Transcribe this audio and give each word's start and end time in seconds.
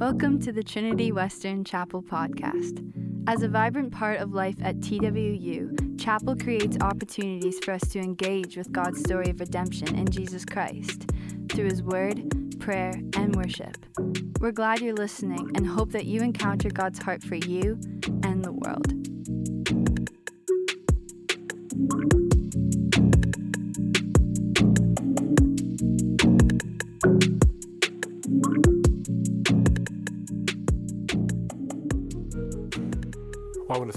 Welcome 0.00 0.40
to 0.42 0.52
the 0.52 0.62
Trinity 0.62 1.10
Western 1.10 1.64
Chapel 1.64 2.00
podcast. 2.00 2.86
As 3.26 3.42
a 3.42 3.48
vibrant 3.48 3.92
part 3.92 4.20
of 4.20 4.32
life 4.32 4.54
at 4.62 4.76
TWU, 4.76 6.00
Chapel 6.00 6.36
creates 6.36 6.76
opportunities 6.80 7.58
for 7.58 7.72
us 7.72 7.82
to 7.88 7.98
engage 7.98 8.56
with 8.56 8.70
God's 8.70 9.00
story 9.00 9.30
of 9.30 9.40
redemption 9.40 9.96
in 9.96 10.06
Jesus 10.08 10.44
Christ 10.44 11.10
through 11.50 11.70
His 11.70 11.82
Word, 11.82 12.22
prayer, 12.60 12.92
and 13.16 13.34
worship. 13.34 13.84
We're 14.38 14.52
glad 14.52 14.80
you're 14.80 14.94
listening 14.94 15.50
and 15.56 15.66
hope 15.66 15.90
that 15.90 16.06
you 16.06 16.20
encounter 16.20 16.70
God's 16.70 17.02
heart 17.02 17.24
for 17.24 17.34
you 17.34 17.80
and 18.22 18.44
the 18.44 18.52
world. 18.52 18.99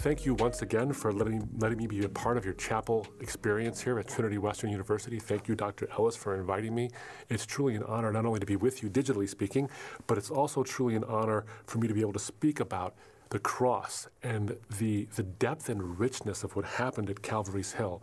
Thank 0.03 0.25
you 0.25 0.33
once 0.33 0.61
again 0.61 0.91
for 0.91 1.13
letting, 1.13 1.47
letting 1.59 1.77
me 1.77 1.87
be 1.87 2.03
a 2.03 2.09
part 2.09 2.35
of 2.35 2.43
your 2.43 2.53
chapel 2.55 3.07
experience 3.21 3.79
here 3.79 3.97
at 3.99 4.05
Trinity 4.09 4.37
Western 4.37 4.69
University. 4.69 5.17
Thank 5.17 5.47
you, 5.47 5.55
Dr. 5.55 5.87
Ellis, 5.97 6.17
for 6.17 6.35
inviting 6.35 6.75
me. 6.75 6.89
It's 7.29 7.45
truly 7.45 7.75
an 7.75 7.83
honor 7.83 8.11
not 8.11 8.25
only 8.25 8.41
to 8.41 8.45
be 8.45 8.57
with 8.57 8.83
you, 8.83 8.89
digitally 8.89 9.29
speaking, 9.29 9.69
but 10.05 10.17
it's 10.17 10.29
also 10.29 10.61
truly 10.61 10.95
an 10.95 11.05
honor 11.05 11.45
for 11.67 11.77
me 11.77 11.87
to 11.87 11.93
be 11.93 12.01
able 12.01 12.11
to 12.11 12.19
speak 12.19 12.59
about 12.59 12.95
the 13.33 13.39
cross 13.39 14.07
and 14.21 14.55
the, 14.77 15.07
the 15.15 15.23
depth 15.23 15.67
and 15.67 15.99
richness 15.99 16.43
of 16.43 16.55
what 16.55 16.63
happened 16.63 17.09
at 17.09 17.23
Calvary's 17.23 17.73
Hill. 17.73 17.99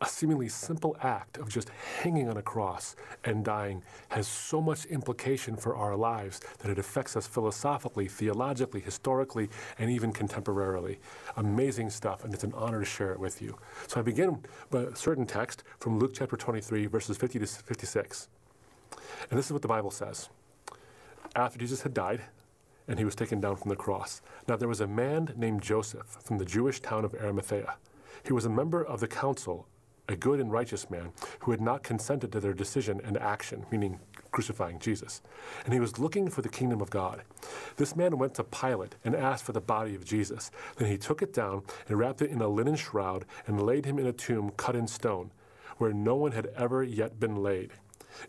A 0.00 0.06
seemingly 0.06 0.48
simple 0.48 0.96
act 1.00 1.38
of 1.38 1.48
just 1.48 1.68
hanging 1.68 2.28
on 2.28 2.36
a 2.36 2.42
cross 2.42 2.96
and 3.22 3.44
dying 3.44 3.84
has 4.08 4.26
so 4.26 4.60
much 4.60 4.84
implication 4.86 5.56
for 5.56 5.76
our 5.76 5.94
lives 5.94 6.40
that 6.58 6.72
it 6.72 6.78
affects 6.80 7.16
us 7.16 7.24
philosophically, 7.24 8.08
theologically, 8.08 8.80
historically, 8.80 9.48
and 9.78 9.92
even 9.92 10.12
contemporarily. 10.12 10.98
Amazing 11.36 11.88
stuff, 11.88 12.24
and 12.24 12.34
it's 12.34 12.42
an 12.42 12.52
honor 12.56 12.80
to 12.80 12.84
share 12.84 13.12
it 13.12 13.20
with 13.20 13.40
you. 13.40 13.56
So 13.86 14.00
I 14.00 14.02
begin 14.02 14.40
with 14.72 14.92
a 14.92 14.96
certain 14.96 15.24
text 15.24 15.62
from 15.78 16.00
Luke 16.00 16.14
chapter 16.14 16.36
23, 16.36 16.86
verses 16.86 17.16
50 17.16 17.38
to 17.38 17.46
56. 17.46 18.28
And 19.30 19.38
this 19.38 19.46
is 19.46 19.52
what 19.52 19.62
the 19.62 19.68
Bible 19.68 19.92
says. 19.92 20.30
After 21.36 21.60
Jesus 21.60 21.82
had 21.82 21.94
died, 21.94 22.22
and 22.88 22.98
he 22.98 23.04
was 23.04 23.14
taken 23.14 23.40
down 23.40 23.56
from 23.56 23.70
the 23.70 23.76
cross. 23.76 24.20
Now 24.46 24.56
there 24.56 24.68
was 24.68 24.80
a 24.80 24.86
man 24.86 25.32
named 25.36 25.62
Joseph 25.62 26.18
from 26.22 26.38
the 26.38 26.44
Jewish 26.44 26.80
town 26.80 27.04
of 27.04 27.14
Arimathea. 27.14 27.76
He 28.24 28.32
was 28.32 28.44
a 28.44 28.50
member 28.50 28.84
of 28.84 29.00
the 29.00 29.08
council, 29.08 29.66
a 30.08 30.16
good 30.16 30.40
and 30.40 30.52
righteous 30.52 30.90
man 30.90 31.12
who 31.40 31.50
had 31.50 31.60
not 31.60 31.82
consented 31.82 32.32
to 32.32 32.40
their 32.40 32.52
decision 32.52 33.00
and 33.04 33.16
action, 33.16 33.64
meaning 33.70 34.00
crucifying 34.32 34.78
Jesus. 34.78 35.22
And 35.64 35.72
he 35.72 35.80
was 35.80 35.98
looking 35.98 36.28
for 36.28 36.42
the 36.42 36.48
kingdom 36.48 36.80
of 36.80 36.90
God. 36.90 37.22
This 37.76 37.94
man 37.94 38.18
went 38.18 38.34
to 38.34 38.44
Pilate 38.44 38.96
and 39.04 39.14
asked 39.14 39.44
for 39.44 39.52
the 39.52 39.60
body 39.60 39.94
of 39.94 40.04
Jesus. 40.04 40.50
Then 40.76 40.88
he 40.88 40.98
took 40.98 41.22
it 41.22 41.32
down 41.32 41.62
and 41.88 41.98
wrapped 41.98 42.20
it 42.20 42.30
in 42.30 42.40
a 42.40 42.48
linen 42.48 42.76
shroud 42.76 43.24
and 43.46 43.64
laid 43.64 43.84
him 43.84 43.98
in 43.98 44.06
a 44.06 44.12
tomb 44.12 44.50
cut 44.56 44.76
in 44.76 44.88
stone, 44.88 45.30
where 45.78 45.92
no 45.92 46.16
one 46.16 46.32
had 46.32 46.46
ever 46.56 46.82
yet 46.82 47.20
been 47.20 47.36
laid. 47.36 47.70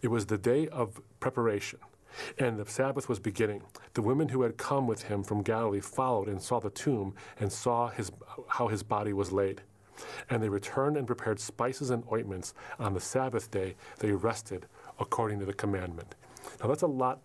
It 0.01 0.09
was 0.09 0.27
the 0.27 0.37
day 0.37 0.67
of 0.67 1.01
preparation 1.19 1.79
and 2.37 2.57
the 2.57 2.65
Sabbath 2.65 3.07
was 3.09 3.19
beginning. 3.19 3.61
The 3.93 4.01
women 4.01 4.29
who 4.29 4.41
had 4.43 4.57
come 4.57 4.87
with 4.87 5.03
him 5.03 5.23
from 5.23 5.41
Galilee 5.41 5.81
followed 5.81 6.27
and 6.27 6.41
saw 6.41 6.59
the 6.59 6.69
tomb 6.69 7.15
and 7.39 7.51
saw 7.51 7.89
his, 7.89 8.11
how 8.47 8.67
his 8.67 8.83
body 8.83 9.13
was 9.13 9.31
laid. 9.31 9.61
And 10.29 10.43
they 10.43 10.49
returned 10.49 10.97
and 10.97 11.07
prepared 11.07 11.39
spices 11.39 11.89
and 11.89 12.03
ointments. 12.11 12.53
On 12.79 12.93
the 12.93 12.99
Sabbath 12.99 13.49
day, 13.49 13.75
they 13.99 14.11
rested 14.11 14.65
according 14.99 15.39
to 15.39 15.45
the 15.45 15.53
commandment. 15.53 16.15
Now, 16.61 16.67
that's 16.67 16.83
a 16.83 16.87
lot 16.87 17.21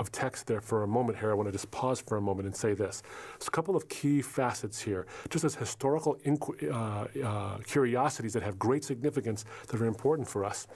of 0.00 0.12
text 0.12 0.46
there 0.46 0.60
for 0.60 0.84
a 0.84 0.86
moment 0.86 1.18
here. 1.18 1.30
I 1.30 1.34
want 1.34 1.48
to 1.48 1.52
just 1.52 1.70
pause 1.72 2.00
for 2.00 2.16
a 2.16 2.20
moment 2.20 2.46
and 2.46 2.54
say 2.54 2.72
this. 2.72 3.02
There's 3.38 3.48
a 3.48 3.50
couple 3.50 3.74
of 3.74 3.88
key 3.88 4.22
facets 4.22 4.80
here, 4.80 5.06
just 5.28 5.44
as 5.44 5.56
historical 5.56 6.16
uh, 6.70 7.06
uh, 7.24 7.58
curiosities 7.66 8.32
that 8.34 8.44
have 8.44 8.58
great 8.58 8.84
significance 8.84 9.44
that 9.66 9.80
are 9.80 9.86
important 9.86 10.28
for 10.28 10.44
us. 10.44 10.68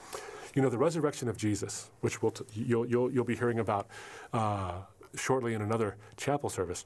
You 0.54 0.62
know, 0.62 0.68
the 0.68 0.78
resurrection 0.78 1.28
of 1.28 1.36
Jesus, 1.36 1.90
which 2.00 2.22
we'll 2.22 2.34
you'll, 2.52 2.86
you'll, 2.86 3.10
you'll 3.10 3.24
be 3.24 3.36
hearing 3.36 3.58
about 3.58 3.88
uh, 4.32 4.82
shortly 5.14 5.54
in 5.54 5.62
another 5.62 5.96
chapel 6.16 6.50
service, 6.50 6.84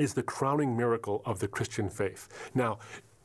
is 0.00 0.14
the 0.14 0.22
crowning 0.22 0.76
miracle 0.76 1.22
of 1.24 1.38
the 1.38 1.46
Christian 1.46 1.88
faith. 1.88 2.28
Now, 2.54 2.78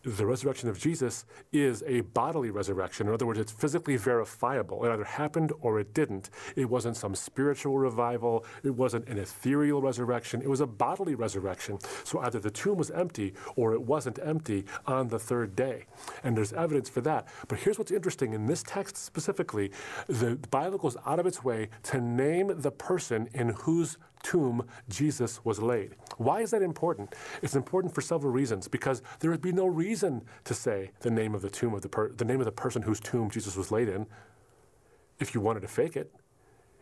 the 0.04 0.26
resurrection 0.26 0.70
of 0.70 0.80
Jesus 0.80 1.26
is 1.52 1.84
a 1.86 2.02
bodily 2.02 2.52
resurrection. 2.52 3.08
In 3.08 3.14
other 3.14 3.26
words, 3.26 3.40
it's 3.40 3.52
physically 3.52 3.98
verifiable. 3.98 4.86
It 4.86 4.92
either 4.92 5.04
happened 5.04 5.52
or 5.62 5.80
it 5.80 5.94
didn't. 5.94 6.30
It 6.56 6.70
wasn't 6.70 6.96
some 6.96 7.16
spiritual 7.16 7.78
revival. 7.78 8.46
It 8.64 8.72
wasn't 8.72 9.08
an 9.10 9.18
ethereal 9.18 9.82
resurrection. 9.82 10.42
It 10.42 10.50
was 10.50 10.62
a 10.62 10.68
bodily 10.68 11.16
resurrection. 11.16 11.80
So 12.04 12.20
either 12.20 12.40
the 12.40 12.52
tomb 12.52 12.78
was 12.78 12.92
empty 12.92 13.34
or 13.56 13.74
it 13.74 13.82
wasn't 13.82 14.20
empty 14.24 14.66
on 14.86 15.10
the 15.10 15.20
third 15.20 15.56
day. 15.56 15.86
And 16.24 16.38
there's 16.38 16.54
evidence 16.54 16.88
for 16.88 17.02
that. 17.02 17.28
But 17.48 17.60
here's 17.60 17.78
what's 17.78 17.92
interesting 17.92 18.34
in 18.34 18.46
this 18.46 18.64
text 18.64 18.98
specifically 18.98 19.72
the 20.08 20.38
Bible 20.50 20.78
goes 20.78 20.98
out 21.06 21.20
of 21.20 21.26
its 21.26 21.44
way 21.44 21.70
to 21.84 22.00
name 22.00 22.54
the 22.56 22.72
person 22.72 23.30
in 23.34 23.50
whose 23.50 23.98
tomb 24.24 24.66
Jesus 24.90 25.44
was 25.46 25.59
laid. 25.59 25.96
Why 26.18 26.41
is 26.41 26.52
that 26.52 26.62
important? 26.62 27.16
It's 27.41 27.56
important 27.56 27.94
for 27.94 28.02
several 28.02 28.31
reasons 28.31 28.68
because 28.68 29.02
there 29.19 29.31
would 29.31 29.41
be 29.41 29.52
no 29.52 29.66
reason 29.66 30.24
to 30.46 30.53
say 30.53 30.91
the 31.02 31.12
name 31.12 31.35
of 31.35 31.41
the 31.41 31.50
tomb 31.50 31.74
of 31.74 31.81
the 31.81 31.90
per- 31.90 32.12
the 32.12 32.25
name 32.25 32.40
of 32.40 32.46
the 32.46 32.52
person 32.52 32.81
whose 32.81 33.00
tomb 33.00 33.30
Jesus 33.30 33.56
was 33.56 33.72
laid 33.72 33.90
in 33.90 34.06
if 35.19 35.34
you 35.34 35.41
wanted 35.41 35.62
to 35.62 35.68
fake 35.68 35.96
it. 35.96 36.13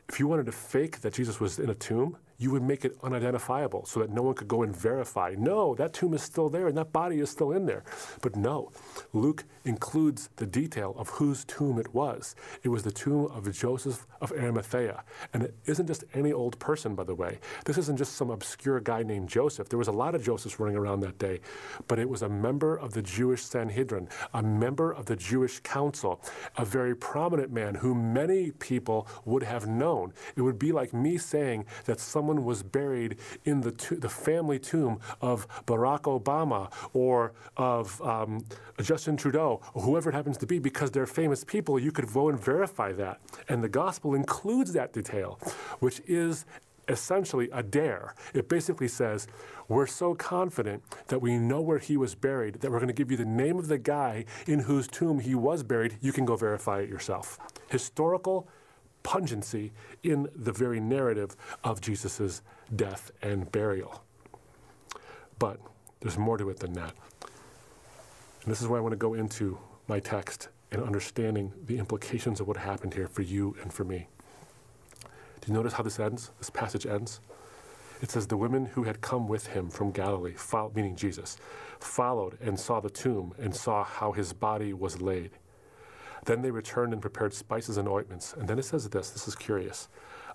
If 0.09 0.19
you 0.19 0.27
wanted 0.27 0.45
to 0.45 0.51
fake 0.51 1.01
that 1.01 1.13
Jesus 1.13 1.39
was 1.39 1.59
in 1.59 1.69
a 1.69 1.75
tomb, 1.75 2.17
you 2.37 2.51
would 2.51 2.61
make 2.61 2.85
it 2.85 2.95
unidentifiable 3.03 3.85
so 3.85 3.99
that 3.99 4.11
no 4.11 4.21
one 4.21 4.35
could 4.35 4.47
go 4.47 4.61
and 4.61 4.75
verify. 4.75 5.33
No, 5.37 5.73
that 5.75 5.93
tomb 5.93 6.13
is 6.13 6.21
still 6.21 6.49
there 6.49 6.67
and 6.67 6.77
that 6.77 6.93
body 6.93 7.19
is 7.19 7.29
still 7.29 7.51
in 7.51 7.65
there. 7.65 7.83
But 8.21 8.35
no, 8.35 8.71
Luke 9.13 9.43
includes 9.65 10.29
the 10.35 10.45
detail 10.45 10.93
of 10.97 11.09
whose 11.09 11.43
tomb 11.45 11.79
it 11.79 11.93
was. 11.93 12.35
It 12.63 12.69
was 12.69 12.83
the 12.83 12.91
tomb 12.91 13.25
of 13.25 13.51
Joseph 13.51 14.05
of 14.21 14.31
Arimathea. 14.31 15.03
And 15.33 15.43
it 15.43 15.55
isn't 15.65 15.87
just 15.87 16.03
any 16.13 16.31
old 16.31 16.59
person, 16.59 16.93
by 16.93 17.03
the 17.03 17.15
way. 17.15 17.39
This 17.65 17.77
isn't 17.79 17.97
just 17.97 18.13
some 18.13 18.29
obscure 18.29 18.79
guy 18.79 19.01
named 19.01 19.29
Joseph. 19.29 19.69
There 19.69 19.79
was 19.79 19.87
a 19.87 19.91
lot 19.91 20.13
of 20.13 20.23
Josephs 20.23 20.59
running 20.59 20.77
around 20.77 20.99
that 21.01 21.17
day, 21.17 21.39
but 21.87 21.97
it 21.97 22.07
was 22.07 22.21
a 22.21 22.29
member 22.29 22.77
of 22.77 22.93
the 22.93 23.01
Jewish 23.01 23.43
Sanhedrin, 23.43 24.09
a 24.33 24.43
member 24.43 24.91
of 24.91 25.05
the 25.05 25.15
Jewish 25.15 25.59
council, 25.61 26.21
a 26.55 26.65
very 26.65 26.95
prominent 26.95 27.51
man 27.51 27.75
who 27.75 27.95
many 27.95 28.51
people 28.51 29.07
would 29.25 29.43
have 29.43 29.67
known. 29.67 30.13
It 30.35 30.41
would 30.41 30.59
be 30.59 30.71
like 30.71 30.93
me 30.93 31.17
saying 31.17 31.65
that 31.85 31.99
someone 31.99 32.26
someone 32.27 32.43
was 32.43 32.61
buried 32.61 33.15
in 33.45 33.61
the, 33.61 33.71
to- 33.71 33.95
the 33.95 34.09
family 34.09 34.59
tomb 34.59 34.99
of 35.21 35.47
Barack 35.65 36.01
Obama 36.01 36.69
or 36.93 37.31
of 37.55 38.01
um, 38.01 38.43
Justin 38.81 39.15
Trudeau 39.15 39.61
or 39.73 39.81
whoever 39.81 40.09
it 40.09 40.13
happens 40.13 40.37
to 40.39 40.45
be 40.45 40.59
because 40.59 40.91
they're 40.91 41.05
famous 41.07 41.45
people, 41.45 41.79
you 41.79 41.91
could 41.93 42.11
go 42.11 42.27
and 42.27 42.37
verify 42.37 42.91
that. 42.91 43.21
And 43.47 43.63
the 43.63 43.69
gospel 43.69 44.13
includes 44.13 44.73
that 44.73 44.91
detail, 44.91 45.39
which 45.79 46.01
is 46.05 46.45
essentially 46.89 47.49
a 47.53 47.63
dare. 47.63 48.13
It 48.33 48.49
basically 48.49 48.89
says, 48.89 49.27
We're 49.69 49.87
so 49.87 50.13
confident 50.13 50.83
that 51.07 51.21
we 51.21 51.37
know 51.37 51.61
where 51.61 51.79
he 51.79 51.95
was 51.95 52.13
buried 52.13 52.55
that 52.55 52.71
we're 52.71 52.79
going 52.79 52.87
to 52.87 52.93
give 52.93 53.09
you 53.09 53.17
the 53.17 53.25
name 53.25 53.57
of 53.57 53.69
the 53.69 53.77
guy 53.77 54.25
in 54.45 54.59
whose 54.59 54.87
tomb 54.89 55.19
he 55.19 55.33
was 55.33 55.63
buried. 55.63 55.97
You 56.01 56.11
can 56.11 56.25
go 56.25 56.35
verify 56.35 56.81
it 56.81 56.89
yourself. 56.89 57.39
Historical 57.69 58.49
pungency 59.07 59.72
in 60.03 60.28
the 60.35 60.51
very 60.51 60.81
narrative 60.81 61.38
of 61.63 61.79
Jesus' 61.79 62.41
death 62.75 63.09
and 63.22 63.50
burial. 63.53 64.03
But 65.40 65.62
there's 66.01 66.18
more 66.18 66.38
to 66.38 66.50
it 66.50 66.59
than 66.59 66.73
that. 66.73 66.94
And 67.22 68.51
this 68.51 68.62
is 68.62 68.67
where 68.67 68.78
I 68.78 68.81
want 68.81 68.91
to 68.91 68.97
go 68.97 69.13
into 69.13 69.57
my 69.88 70.01
text 70.01 70.50
and 70.73 70.84
understanding 70.84 71.53
the 71.67 71.78
implications 71.78 72.41
of 72.41 72.49
what 72.49 72.58
happened 72.58 72.96
here 72.96 73.08
for 73.08 73.22
you 73.22 73.55
and 73.61 73.72
for 73.72 73.85
me. 73.85 74.09
Do 75.40 75.47
you 75.47 75.53
notice 75.53 75.72
how 75.72 75.84
this 75.84 76.02
ends? 76.02 76.31
This 76.40 76.49
passage 76.49 76.85
ends? 76.85 77.22
It 78.02 78.11
says, 78.11 78.28
The 78.28 78.35
women 78.35 78.66
who 78.66 78.84
had 78.84 78.99
come 78.99 79.29
with 79.29 79.47
him 79.47 79.70
from 79.70 79.91
Galilee, 79.91 80.35
meaning 80.76 80.97
Jesus, 80.97 81.37
followed 81.79 82.37
and 82.41 82.59
saw 82.59 82.81
the 82.81 82.90
tomb 82.90 83.34
and 83.40 83.55
saw 83.55 83.85
how 83.85 84.11
his 84.11 84.34
body 84.34 84.73
was 84.73 84.99
laid. 85.02 85.31
Then 86.28 86.41
they 86.41 86.52
returned 86.52 86.91
and 86.91 87.02
prepared 87.02 87.34
spices 87.34 87.78
and 87.78 87.88
ointments. 87.88 88.34
And 88.34 88.50
then 88.50 88.59
it 88.59 88.66
says 88.66 88.90
this 88.90 89.12
this 89.12 89.29
is 89.29 89.35
curious. 89.35 89.88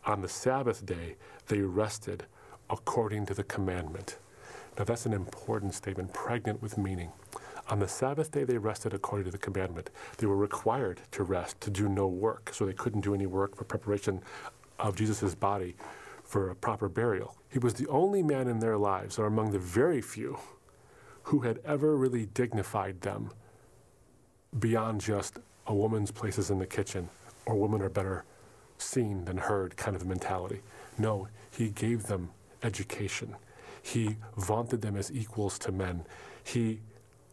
On 0.07 0.23
the 0.23 0.29
Sabbath 0.29 0.85
day, 0.87 1.17
they 1.49 1.61
rested 1.61 2.25
according 2.71 3.27
to 3.27 3.35
the 3.35 3.45
commandment. 3.45 4.19
Now, 4.79 4.85
that's 4.85 5.05
an 5.05 5.13
important 5.13 5.75
statement, 5.75 6.15
pregnant 6.15 6.63
with 6.63 6.79
meaning. 6.79 7.13
On 7.69 7.79
the 7.79 7.87
Sabbath 7.87 8.31
day, 8.31 8.45
they 8.45 8.57
rested 8.57 8.95
according 8.95 9.27
to 9.27 9.31
the 9.31 9.39
commandment. 9.39 9.91
They 10.17 10.27
were 10.27 10.37
required 10.37 11.03
to 11.11 11.25
rest, 11.25 11.61
to 11.61 11.71
do 11.71 11.91
no 11.91 12.07
work, 12.07 12.51
so 12.55 12.65
they 12.65 12.73
couldn't 12.73 13.03
do 13.03 13.15
any 13.15 13.27
work 13.27 13.55
for 13.55 13.65
preparation 13.65 14.23
of 14.79 14.97
Jesus' 14.97 15.35
body 15.35 15.77
for 16.25 16.49
a 16.49 16.55
proper 16.55 16.89
burial. 16.89 17.37
He 17.51 17.59
was 17.59 17.75
the 17.75 17.87
only 17.89 18.23
man 18.23 18.49
in 18.49 18.61
their 18.61 18.79
lives, 18.79 19.19
or 19.19 19.27
among 19.27 19.51
the 19.51 19.59
very 19.59 20.01
few, 20.01 20.39
who 21.25 21.41
had 21.41 21.61
ever 21.67 21.95
really 21.99 22.25
dignified 22.25 23.03
them 23.03 23.31
beyond 24.59 25.03
just 25.03 25.39
a 25.67 25.75
woman's 25.75 26.11
place 26.11 26.39
is 26.39 26.51
in 26.51 26.59
the 26.59 26.67
kitchen 26.67 27.09
or 27.47 27.55
women 27.57 27.83
are 27.83 27.89
better 27.89 28.25
seen 28.79 29.25
than 29.25 29.37
heard 29.37 29.77
kind 29.77 29.97
of 29.97 30.07
mentality. 30.07 30.61
No, 30.99 31.29
he 31.51 31.71
gave 31.71 32.05
them 32.05 32.31
education. 32.63 33.37
He 33.83 34.17
vaunted 34.37 34.83
them 34.83 34.97
as 34.97 35.13
equals 35.13 35.59
to 35.61 35.73
men. 35.73 36.05
He 36.45 36.81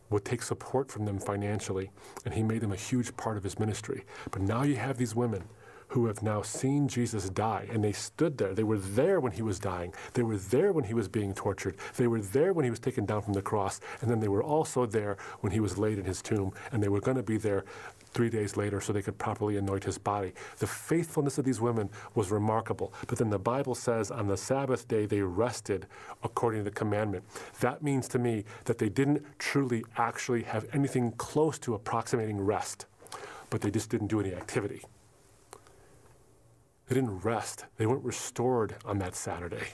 would 0.09 0.25
take 0.25 0.41
support 0.41 0.91
from 0.91 1.05
them 1.05 1.19
financially, 1.19 1.91
and 2.25 2.33
he 2.33 2.41
made 2.41 2.61
them 2.61 2.71
a 2.71 2.75
huge 2.75 3.15
part 3.15 3.37
of 3.37 3.43
his 3.43 3.59
ministry. 3.59 4.05
But 4.31 4.41
now 4.41 4.63
you 4.63 4.75
have 4.75 4.97
these 4.97 5.15
women 5.15 5.43
who 5.89 6.05
have 6.05 6.21
now 6.21 6.41
seen 6.41 6.87
Jesus 6.87 7.29
die, 7.29 7.67
and 7.71 7.83
they 7.83 7.91
stood 7.91 8.37
there. 8.37 8.53
They 8.53 8.63
were 8.63 8.77
there 8.77 9.19
when 9.19 9.31
he 9.31 9.41
was 9.41 9.59
dying. 9.59 9.93
They 10.13 10.21
were 10.21 10.37
there 10.37 10.71
when 10.71 10.83
he 10.83 10.93
was 10.93 11.07
being 11.07 11.33
tortured. 11.33 11.77
They 11.95 12.07
were 12.07 12.21
there 12.21 12.53
when 12.53 12.63
he 12.63 12.69
was 12.69 12.79
taken 12.79 13.05
down 13.05 13.23
from 13.23 13.33
the 13.33 13.41
cross, 13.41 13.81
and 14.01 14.09
then 14.09 14.19
they 14.19 14.27
were 14.27 14.43
also 14.43 14.85
there 14.85 15.17
when 15.41 15.51
he 15.51 15.59
was 15.59 15.79
laid 15.79 15.97
in 15.97 16.05
his 16.05 16.21
tomb, 16.21 16.53
and 16.71 16.81
they 16.81 16.89
were 16.89 17.01
going 17.01 17.17
to 17.17 17.23
be 17.23 17.37
there 17.37 17.65
three 18.11 18.29
days 18.29 18.57
later 18.57 18.81
so 18.81 18.93
they 18.93 19.01
could 19.01 19.17
properly 19.17 19.57
anoint 19.57 19.83
his 19.83 19.97
body. 19.97 20.33
The 20.57 20.67
faithfulness 20.67 21.37
of 21.37 21.45
these 21.45 21.61
women 21.61 21.89
was 22.15 22.31
remarkable. 22.31 22.93
But 23.07 23.17
then 23.17 23.29
the 23.29 23.39
Bible 23.39 23.75
says 23.75 24.11
on 24.11 24.27
the 24.27 24.37
Sabbath 24.37 24.87
day 24.87 25.05
they 25.05 25.21
rested 25.21 25.87
according 26.23 26.61
to 26.61 26.63
the 26.65 26.75
commandment. 26.75 27.23
That 27.59 27.83
means 27.83 28.07
to 28.09 28.19
me 28.19 28.45
that 28.65 28.77
they 28.77 28.89
didn't 28.89 29.23
truly 29.37 29.83
actually 29.97 30.43
have 30.43 30.65
anything 30.73 31.11
close 31.13 31.59
to 31.59 31.73
approximating 31.73 32.41
rest, 32.41 32.85
but 33.49 33.61
they 33.61 33.71
just 33.71 33.89
didn't 33.89 34.07
do 34.07 34.19
any 34.19 34.33
activity. 34.33 34.81
They 36.87 36.95
didn't 36.95 37.19
rest. 37.19 37.65
They 37.77 37.85
weren't 37.85 38.03
restored 38.03 38.75
on 38.83 38.97
that 38.99 39.15
Saturday. 39.15 39.67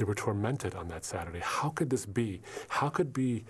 They 0.00 0.04
were 0.04 0.14
tormented 0.14 0.74
on 0.74 0.88
that 0.88 1.04
Saturday. 1.04 1.40
How 1.42 1.68
could 1.68 1.90
this 1.90 2.06
be? 2.06 2.40
How 2.70 2.88
could 2.88 3.12
be 3.12 3.44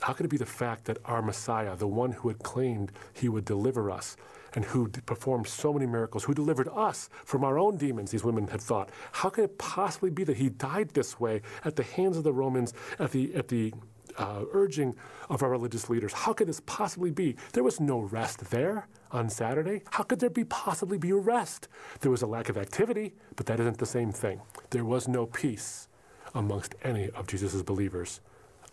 how 0.00 0.14
could 0.14 0.24
it 0.24 0.30
be 0.30 0.38
the 0.38 0.46
fact 0.46 0.86
that 0.86 0.96
our 1.04 1.20
Messiah, 1.20 1.76
the 1.76 1.86
one 1.86 2.12
who 2.12 2.28
had 2.28 2.38
claimed 2.38 2.90
he 3.12 3.28
would 3.28 3.44
deliver 3.44 3.90
us 3.90 4.16
and 4.54 4.64
who 4.64 4.88
performed 4.88 5.46
so 5.46 5.74
many 5.74 5.84
miracles, 5.84 6.24
who 6.24 6.32
delivered 6.32 6.68
us 6.68 7.10
from 7.26 7.44
our 7.44 7.58
own 7.58 7.76
demons, 7.76 8.12
these 8.12 8.24
women 8.24 8.48
had 8.48 8.62
thought, 8.62 8.88
how 9.12 9.28
could 9.28 9.44
it 9.44 9.58
possibly 9.58 10.08
be 10.08 10.24
that 10.24 10.38
he 10.38 10.48
died 10.48 10.88
this 10.94 11.20
way 11.20 11.42
at 11.66 11.76
the 11.76 11.82
hands 11.82 12.16
of 12.16 12.24
the 12.24 12.32
Romans, 12.32 12.72
at 12.98 13.10
the, 13.10 13.34
at 13.34 13.48
the 13.48 13.74
uh, 14.16 14.44
urging 14.52 14.96
of 15.28 15.42
our 15.42 15.50
religious 15.50 15.90
leaders? 15.90 16.14
How 16.14 16.32
could 16.32 16.48
this 16.48 16.62
possibly 16.64 17.10
be? 17.10 17.36
There 17.52 17.62
was 17.62 17.78
no 17.78 17.98
rest 17.98 18.50
there 18.50 18.88
on 19.10 19.28
Saturday. 19.28 19.82
How 19.90 20.04
could 20.04 20.20
there 20.20 20.30
be 20.30 20.44
possibly 20.44 20.96
be 20.96 21.10
a 21.10 21.16
rest? 21.16 21.68
There 22.00 22.10
was 22.10 22.22
a 22.22 22.26
lack 22.26 22.48
of 22.48 22.56
activity, 22.56 23.12
but 23.36 23.44
that 23.44 23.60
isn't 23.60 23.76
the 23.76 23.84
same 23.84 24.12
thing. 24.12 24.40
There 24.70 24.86
was 24.86 25.06
no 25.06 25.26
peace 25.26 25.88
amongst 26.34 26.74
any 26.82 27.10
of 27.10 27.26
Jesus' 27.26 27.62
believers 27.62 28.20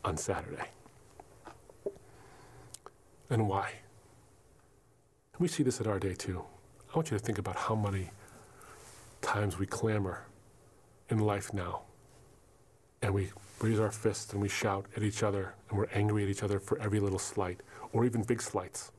on 0.03 0.17
Saturday 0.17 0.69
and 3.29 3.47
why. 3.47 3.71
we 5.39 5.47
see 5.47 5.63
this 5.63 5.79
at 5.81 5.87
our 5.87 5.99
day 5.99 6.13
too. 6.13 6.43
I 6.91 6.95
want 6.95 7.11
you 7.11 7.17
to 7.17 7.23
think 7.23 7.37
about 7.37 7.55
how 7.55 7.75
many 7.75 8.09
times 9.21 9.59
we 9.59 9.65
clamor 9.65 10.25
in 11.09 11.19
life 11.19 11.53
now. 11.53 11.81
And 13.01 13.13
we 13.13 13.31
raise 13.59 13.79
our 13.79 13.91
fists 13.91 14.33
and 14.33 14.41
we 14.41 14.49
shout 14.49 14.85
at 14.95 15.03
each 15.03 15.21
other 15.21 15.53
and 15.69 15.77
we're 15.77 15.89
angry 15.93 16.23
at 16.23 16.29
each 16.29 16.41
other 16.41 16.59
for 16.59 16.79
every 16.79 16.99
little 16.99 17.19
slight 17.19 17.61
or 17.93 18.05
even 18.05 18.23
big 18.23 18.41
slights. 18.41 18.91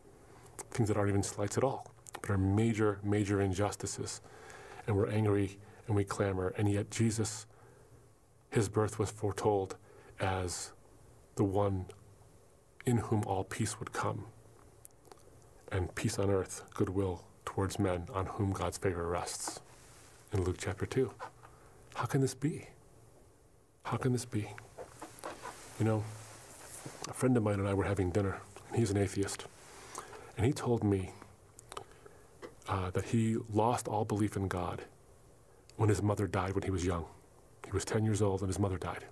Things 0.70 0.88
that 0.88 0.96
aren't 0.96 1.08
even 1.08 1.22
slights 1.22 1.56
at 1.56 1.64
all, 1.64 1.90
but 2.20 2.30
are 2.30 2.38
major, 2.38 3.00
major 3.02 3.40
injustices. 3.40 4.20
And 4.86 4.96
we're 4.96 5.08
angry 5.08 5.58
and 5.86 5.96
we 5.96 6.04
clamor. 6.04 6.54
And 6.56 6.70
yet, 6.70 6.90
Jesus, 6.90 7.46
his 8.50 8.68
birth 8.68 8.98
was 8.98 9.10
foretold 9.10 9.76
as 10.20 10.72
the 11.36 11.44
one 11.44 11.86
in 12.86 12.98
whom 12.98 13.22
all 13.24 13.44
peace 13.44 13.78
would 13.78 13.92
come, 13.92 14.26
and 15.70 15.94
peace 15.94 16.18
on 16.18 16.30
earth, 16.30 16.62
goodwill 16.74 17.24
towards 17.44 17.78
men 17.78 18.06
on 18.12 18.26
whom 18.26 18.52
God's 18.52 18.78
favor 18.78 19.06
rests. 19.06 19.60
In 20.32 20.44
Luke 20.44 20.56
chapter 20.58 20.86
2. 20.86 21.10
How 21.94 22.04
can 22.06 22.20
this 22.20 22.34
be? 22.34 22.68
How 23.84 23.96
can 23.96 24.12
this 24.12 24.24
be? 24.24 24.48
You 25.78 25.84
know, 25.84 26.04
a 27.08 27.12
friend 27.12 27.36
of 27.36 27.42
mine 27.42 27.58
and 27.58 27.68
I 27.68 27.74
were 27.74 27.84
having 27.84 28.10
dinner, 28.10 28.40
and 28.68 28.78
he's 28.78 28.90
an 28.90 28.96
atheist. 28.96 29.46
And 30.36 30.46
he 30.46 30.52
told 30.52 30.84
me 30.84 31.12
uh, 32.68 32.90
that 32.90 33.06
he 33.06 33.36
lost 33.52 33.88
all 33.88 34.04
belief 34.04 34.36
in 34.36 34.48
God 34.48 34.82
when 35.76 35.88
his 35.88 36.02
mother 36.02 36.26
died 36.26 36.54
when 36.54 36.64
he 36.64 36.70
was 36.70 36.84
young. 36.84 37.06
He 37.68 37.72
was 37.72 37.84
10 37.84 38.02
years 38.02 38.22
old 38.22 38.40
and 38.40 38.48
his 38.48 38.58
mother 38.58 38.78
died. 38.78 39.04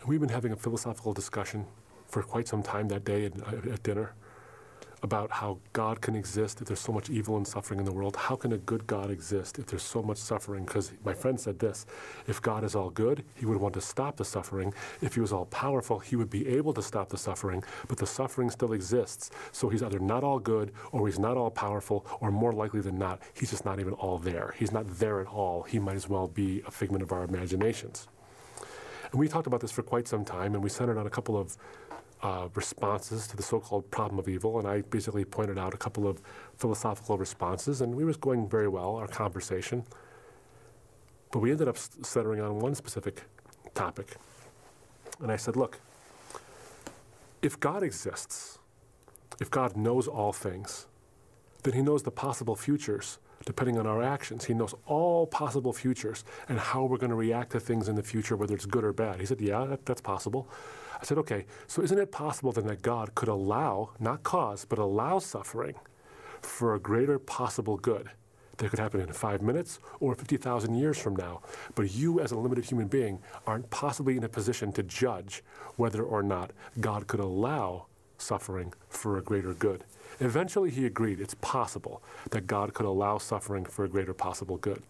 And 0.00 0.08
we've 0.08 0.18
been 0.18 0.30
having 0.30 0.50
a 0.50 0.56
philosophical 0.56 1.12
discussion 1.12 1.64
for 2.08 2.20
quite 2.20 2.48
some 2.48 2.60
time 2.60 2.88
that 2.88 3.04
day 3.04 3.26
at, 3.26 3.40
uh, 3.40 3.72
at 3.72 3.84
dinner 3.84 4.14
about 5.02 5.30
how 5.30 5.58
God 5.72 6.00
can 6.00 6.16
exist 6.16 6.60
if 6.60 6.68
there's 6.68 6.80
so 6.80 6.92
much 6.92 7.10
evil 7.10 7.36
and 7.36 7.46
suffering 7.46 7.78
in 7.78 7.84
the 7.84 7.92
world. 7.92 8.16
How 8.16 8.36
can 8.36 8.52
a 8.52 8.58
good 8.58 8.86
God 8.86 9.10
exist 9.10 9.58
if 9.58 9.66
there's 9.66 9.82
so 9.82 10.02
much 10.02 10.18
suffering? 10.18 10.64
Because 10.64 10.92
my 11.04 11.12
friend 11.12 11.38
said 11.38 11.58
this 11.58 11.86
if 12.26 12.40
God 12.40 12.64
is 12.64 12.74
all 12.74 12.90
good, 12.90 13.24
he 13.34 13.46
would 13.46 13.58
want 13.58 13.74
to 13.74 13.80
stop 13.80 14.16
the 14.16 14.24
suffering. 14.24 14.72
If 15.02 15.14
he 15.14 15.20
was 15.20 15.32
all 15.32 15.46
powerful, 15.46 15.98
he 15.98 16.16
would 16.16 16.30
be 16.30 16.46
able 16.48 16.72
to 16.74 16.82
stop 16.82 17.08
the 17.08 17.18
suffering, 17.18 17.62
but 17.88 17.98
the 17.98 18.06
suffering 18.06 18.50
still 18.50 18.72
exists. 18.72 19.30
So 19.52 19.68
he's 19.68 19.82
either 19.82 19.98
not 19.98 20.24
all 20.24 20.38
good 20.38 20.72
or 20.92 21.06
he's 21.06 21.18
not 21.18 21.36
all 21.36 21.50
powerful, 21.50 22.06
or 22.20 22.30
more 22.30 22.52
likely 22.52 22.80
than 22.80 22.98
not, 22.98 23.20
he's 23.34 23.50
just 23.50 23.64
not 23.64 23.80
even 23.80 23.92
all 23.94 24.18
there. 24.18 24.54
He's 24.58 24.72
not 24.72 24.86
there 24.98 25.20
at 25.20 25.26
all. 25.26 25.62
He 25.62 25.78
might 25.78 25.96
as 25.96 26.08
well 26.08 26.28
be 26.28 26.62
a 26.66 26.70
figment 26.70 27.02
of 27.02 27.12
our 27.12 27.24
imaginations. 27.24 28.08
And 29.10 29.20
we 29.20 29.28
talked 29.28 29.46
about 29.46 29.60
this 29.60 29.70
for 29.70 29.82
quite 29.82 30.08
some 30.08 30.24
time, 30.24 30.54
and 30.54 30.62
we 30.62 30.70
centered 30.70 30.98
on 30.98 31.06
a 31.06 31.10
couple 31.10 31.36
of 31.36 31.56
uh, 32.22 32.48
responses 32.54 33.26
to 33.28 33.36
the 33.36 33.42
so-called 33.42 33.90
problem 33.90 34.18
of 34.18 34.28
evil, 34.28 34.58
and 34.58 34.66
I 34.66 34.82
basically 34.82 35.24
pointed 35.24 35.58
out 35.58 35.74
a 35.74 35.76
couple 35.76 36.06
of 36.08 36.20
philosophical 36.56 37.18
responses, 37.18 37.80
and 37.80 37.94
we 37.94 38.04
was 38.04 38.16
going 38.16 38.48
very 38.48 38.68
well 38.68 38.96
our 38.96 39.06
conversation. 39.06 39.84
But 41.30 41.40
we 41.40 41.50
ended 41.50 41.68
up 41.68 41.76
centering 41.76 42.40
on 42.40 42.58
one 42.58 42.74
specific 42.74 43.22
topic, 43.74 44.16
and 45.20 45.30
I 45.30 45.36
said, 45.36 45.56
"Look, 45.56 45.80
if 47.42 47.60
God 47.60 47.82
exists, 47.82 48.58
if 49.40 49.50
God 49.50 49.76
knows 49.76 50.08
all 50.08 50.32
things, 50.32 50.86
then 51.62 51.74
He 51.74 51.82
knows 51.82 52.02
the 52.02 52.10
possible 52.10 52.56
futures." 52.56 53.18
Depending 53.44 53.78
on 53.78 53.86
our 53.86 54.02
actions, 54.02 54.46
he 54.46 54.54
knows 54.54 54.74
all 54.86 55.26
possible 55.26 55.72
futures 55.72 56.24
and 56.48 56.58
how 56.58 56.84
we're 56.84 56.96
going 56.96 57.10
to 57.10 57.16
react 57.16 57.52
to 57.52 57.60
things 57.60 57.86
in 57.86 57.94
the 57.94 58.02
future, 58.02 58.34
whether 58.34 58.54
it's 58.54 58.66
good 58.66 58.82
or 58.82 58.92
bad. 58.92 59.20
He 59.20 59.26
said, 59.26 59.40
Yeah, 59.40 59.66
that, 59.66 59.84
that's 59.84 60.00
possible. 60.00 60.48
I 61.00 61.04
said, 61.04 61.18
okay, 61.18 61.44
so 61.66 61.82
isn't 61.82 61.98
it 61.98 62.10
possible 62.10 62.52
then 62.52 62.66
that 62.66 62.82
God 62.82 63.14
could 63.14 63.28
allow, 63.28 63.90
not 64.00 64.22
cause, 64.22 64.64
but 64.64 64.78
allow 64.78 65.18
suffering 65.18 65.74
for 66.40 66.74
a 66.74 66.80
greater 66.80 67.18
possible 67.18 67.76
good? 67.76 68.10
That 68.58 68.70
could 68.70 68.78
happen 68.78 69.00
in 69.00 69.12
five 69.12 69.42
minutes 69.42 69.80
or 70.00 70.14
50,000 70.14 70.74
years 70.74 70.98
from 70.98 71.14
now. 71.14 71.42
But 71.74 71.92
you, 71.92 72.20
as 72.20 72.32
a 72.32 72.38
limited 72.38 72.64
human 72.64 72.88
being, 72.88 73.18
aren't 73.46 73.68
possibly 73.68 74.16
in 74.16 74.24
a 74.24 74.28
position 74.28 74.72
to 74.72 74.82
judge 74.82 75.42
whether 75.76 76.02
or 76.02 76.22
not 76.22 76.52
God 76.80 77.06
could 77.06 77.20
allow 77.20 77.86
suffering 78.18 78.72
for 78.88 79.18
a 79.18 79.22
greater 79.22 79.52
good. 79.52 79.84
Eventually, 80.20 80.70
he 80.70 80.86
agreed 80.86 81.20
it's 81.20 81.34
possible 81.42 82.02
that 82.30 82.46
God 82.46 82.72
could 82.72 82.86
allow 82.86 83.18
suffering 83.18 83.66
for 83.66 83.84
a 83.84 83.88
greater 83.88 84.14
possible 84.14 84.56
good. 84.56 84.82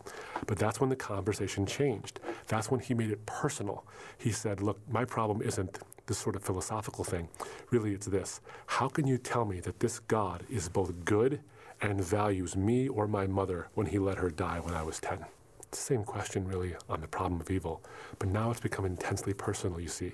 But 0.47 0.59
that's 0.59 0.81
when 0.81 0.91
the 0.91 0.97
conversation 0.97 1.67
changed. 1.67 2.21
That's 2.47 2.71
when 2.71 2.79
he 2.79 2.95
made 2.95 3.11
it 3.11 3.27
personal. 3.27 3.85
He 4.17 4.31
said, 4.31 4.61
Look, 4.61 4.79
my 4.89 5.05
problem 5.05 5.43
isn't 5.43 5.81
this 6.07 6.19
sort 6.19 6.37
of 6.37 6.43
philosophical 6.43 7.05
thing. 7.05 7.29
Really, 7.71 7.93
it's 7.93 8.07
this 8.07 8.41
How 8.67 8.89
can 8.89 9.07
you 9.07 9.19
tell 9.19 9.45
me 9.45 9.61
that 9.61 9.81
this 9.81 9.99
God 9.99 10.45
is 10.49 10.69
both 10.69 11.05
good 11.05 11.41
and 11.83 12.03
values 12.03 12.57
me 12.57 12.89
or 12.89 13.07
my 13.07 13.27
mother 13.27 13.69
when 13.75 13.87
he 13.87 13.99
let 13.99 14.19
her 14.19 14.31
die 14.31 14.61
when 14.61 14.75
I 14.75 14.83
was 14.83 15.01
10? 15.01 15.25
It's 15.69 15.85
the 15.85 15.95
same 15.95 16.05
question, 16.05 16.47
really, 16.47 16.77
on 16.89 17.01
the 17.01 17.09
problem 17.09 17.41
of 17.41 17.51
evil. 17.51 17.83
But 18.21 18.29
now 18.29 18.51
it's 18.51 18.61
become 18.61 18.85
intensely 18.85 19.35
personal, 19.35 19.81
you 19.81 19.89
see. 19.89 20.13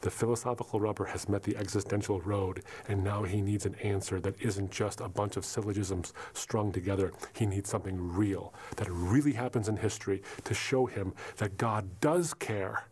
The 0.00 0.10
philosophical 0.10 0.80
rubber 0.80 1.04
has 1.04 1.28
met 1.28 1.42
the 1.42 1.56
existential 1.56 2.20
road, 2.22 2.62
and 2.88 3.04
now 3.04 3.22
he 3.22 3.42
needs 3.42 3.66
an 3.66 3.74
answer 3.76 4.18
that 4.20 4.40
isn't 4.40 4.70
just 4.70 5.00
a 5.00 5.08
bunch 5.08 5.36
of 5.36 5.44
syllogisms 5.44 6.14
strung 6.32 6.72
together. 6.72 7.12
He 7.34 7.44
needs 7.44 7.68
something 7.68 8.14
real, 8.14 8.54
that 8.76 8.90
really 8.90 9.34
happens 9.34 9.68
in 9.68 9.76
history 9.76 10.22
to 10.44 10.54
show 10.54 10.86
him 10.86 11.12
that 11.36 11.58
God 11.58 12.00
does 12.00 12.32
care 12.32 12.84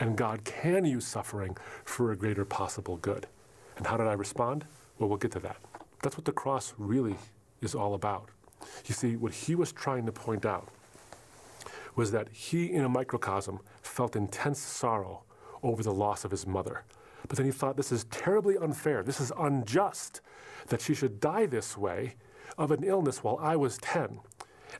and 0.00 0.16
God 0.16 0.44
can 0.44 0.84
use 0.84 1.06
suffering 1.06 1.56
for 1.84 2.12
a 2.12 2.16
greater 2.16 2.44
possible 2.44 2.96
good. 2.96 3.26
And 3.76 3.86
how 3.86 3.96
did 3.96 4.06
I 4.06 4.12
respond? 4.12 4.64
Well, 4.98 5.08
we'll 5.08 5.18
get 5.18 5.32
to 5.32 5.40
that. 5.40 5.56
That's 6.02 6.16
what 6.16 6.24
the 6.24 6.32
cross 6.32 6.74
really 6.78 7.16
is 7.60 7.74
all 7.74 7.94
about. 7.94 8.30
You 8.86 8.94
see, 8.94 9.16
what 9.16 9.32
he 9.32 9.54
was 9.54 9.72
trying 9.72 10.06
to 10.06 10.12
point 10.12 10.44
out 10.46 10.68
was 11.94 12.10
that 12.12 12.28
he, 12.30 12.72
in 12.72 12.84
a 12.84 12.88
microcosm, 12.88 13.60
felt 13.82 14.16
intense 14.16 14.58
sorrow 14.58 15.22
over 15.62 15.82
the 15.82 15.92
loss 15.92 16.24
of 16.24 16.30
his 16.30 16.46
mother. 16.46 16.84
But 17.28 17.38
then 17.38 17.46
he 17.46 17.52
thought, 17.52 17.76
this 17.76 17.90
is 17.90 18.04
terribly 18.04 18.56
unfair. 18.56 19.02
This 19.02 19.20
is 19.20 19.32
unjust 19.38 20.20
that 20.68 20.80
she 20.80 20.94
should 20.94 21.20
die 21.20 21.46
this 21.46 21.76
way 21.76 22.14
of 22.58 22.70
an 22.70 22.84
illness 22.84 23.24
while 23.24 23.38
I 23.40 23.56
was 23.56 23.78
10. 23.78 24.20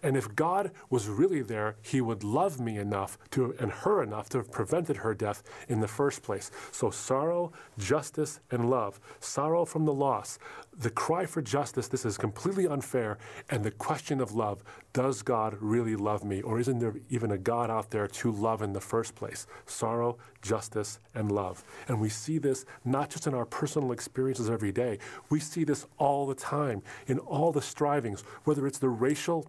And 0.03 0.17
if 0.17 0.35
God 0.35 0.71
was 0.91 1.09
really 1.09 1.43
there, 1.43 1.77
he 1.83 2.01
would 2.01 2.25
love 2.25 2.61
me 2.61 2.79
enough 2.79 3.19
to, 3.31 3.55
and 3.59 3.71
her 3.71 4.03
enough 4.03 4.29
to 4.31 4.39
have 4.39 4.51
prevented 4.51 4.99
her 4.99 5.15
death 5.15 5.43
in 5.69 5.81
the 5.81 5.89
first 5.89 6.23
place. 6.23 6.51
So 6.73 6.91
sorrow, 6.91 7.53
justice, 7.79 8.41
and 8.51 8.71
love. 8.71 9.01
Sorrow 9.21 9.65
from 9.65 9.85
the 9.85 9.95
loss. 9.95 10.39
The 10.79 10.91
cry 10.91 11.25
for 11.27 11.41
justice, 11.41 11.89
this 11.89 12.05
is 12.05 12.19
completely 12.19 12.67
unfair. 12.67 13.19
And 13.51 13.65
the 13.65 13.71
question 13.71 14.21
of 14.21 14.35
love, 14.35 14.63
does 14.93 15.23
God 15.23 15.57
really 15.61 15.97
love 15.97 16.25
me? 16.25 16.43
Or 16.43 16.59
isn't 16.59 16.79
there 16.79 16.95
even 17.09 17.31
a 17.31 17.39
God 17.39 17.71
out 17.71 17.91
there 17.91 18.07
to 18.07 18.33
love 18.33 18.63
in 18.63 18.73
the 18.73 18.81
first 18.81 19.15
place? 19.15 19.47
Sorrow, 19.67 20.19
justice, 20.43 21.01
and 21.15 21.33
love. 21.33 21.65
And 21.89 22.01
we 22.01 22.09
see 22.09 22.39
this 22.39 22.65
not 22.85 23.11
just 23.11 23.27
in 23.27 23.35
our 23.35 23.45
personal 23.47 23.93
experiences 23.93 24.51
every 24.51 24.73
day, 24.73 24.99
we 25.31 25.41
see 25.41 25.65
this 25.65 25.87
all 25.99 26.27
the 26.27 26.35
time 26.35 26.83
in 27.07 27.19
all 27.19 27.53
the 27.53 27.63
strivings, 27.63 28.23
whether 28.45 28.67
it's 28.67 28.79
the 28.79 28.89
racial 28.89 29.47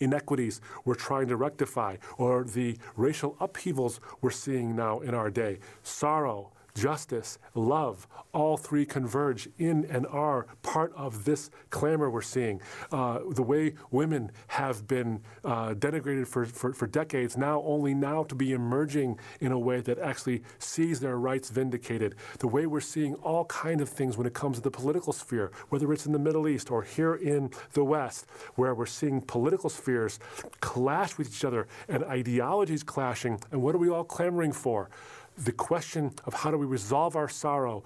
inequities 0.00 0.60
we're 0.84 0.94
trying 0.94 1.28
to 1.28 1.36
rectify 1.36 1.96
or 2.18 2.44
the 2.44 2.76
racial 2.96 3.36
upheavals 3.40 4.00
we're 4.20 4.30
seeing 4.30 4.74
now 4.74 5.00
in 5.00 5.14
our 5.14 5.30
day. 5.30 5.58
Sorrow, 5.82 6.52
justice, 6.74 7.38
love, 7.54 8.06
all 8.32 8.56
three 8.56 8.84
converge 8.84 9.48
in 9.58 9.84
and 9.86 10.06
are 10.06 10.46
part 10.62 10.92
of 10.96 11.24
this 11.24 11.50
clamor 11.70 12.10
we're 12.10 12.22
seeing. 12.22 12.60
Uh, 12.92 13.20
the 13.30 13.42
way 13.42 13.74
women 13.90 14.30
have 14.48 14.86
been 14.86 15.20
uh, 15.44 15.74
denigrated 15.74 16.26
for, 16.26 16.46
for, 16.46 16.72
for, 16.72 16.86
decades, 16.86 17.36
now 17.36 17.62
only 17.64 17.94
now 17.94 18.24
to 18.24 18.34
be 18.34 18.52
emerging 18.52 19.18
in 19.40 19.52
a 19.52 19.58
way 19.58 19.80
that 19.80 19.98
actually 19.98 20.42
sees 20.58 21.00
their 21.00 21.18
rights 21.18 21.50
vindicated. 21.50 22.14
The 22.38 22.48
way 22.48 22.66
we're 22.66 22.80
seeing 22.80 23.14
all 23.16 23.44
kinds 23.46 23.82
of 23.82 23.88
things 23.88 24.16
when 24.16 24.26
it 24.26 24.34
comes 24.34 24.56
to 24.56 24.62
the 24.62 24.70
political 24.70 25.12
sphere, 25.12 25.52
whether 25.68 25.92
it's 25.92 26.06
in 26.06 26.12
the 26.12 26.18
Middle 26.18 26.48
East 26.48 26.70
or 26.70 26.82
here 26.82 27.14
in 27.14 27.50
the 27.72 27.84
West, 27.84 28.26
where 28.56 28.74
we're 28.74 28.86
seeing 28.86 29.20
political 29.20 29.70
spheres 29.70 30.18
clash 30.60 31.16
with 31.16 31.28
each 31.28 31.44
other 31.44 31.68
and 31.88 32.04
ideologies 32.04 32.82
clashing. 32.82 33.40
And 33.52 33.62
what 33.62 33.74
are 33.74 33.78
we 33.78 33.88
all 33.88 34.04
clamoring 34.04 34.52
for? 34.52 34.90
The 35.36 35.52
question 35.52 36.12
of 36.24 36.34
how 36.34 36.50
do 36.50 36.58
we 36.58 36.66
resolve 36.66 37.16
our 37.16 37.28
sorrow, 37.28 37.82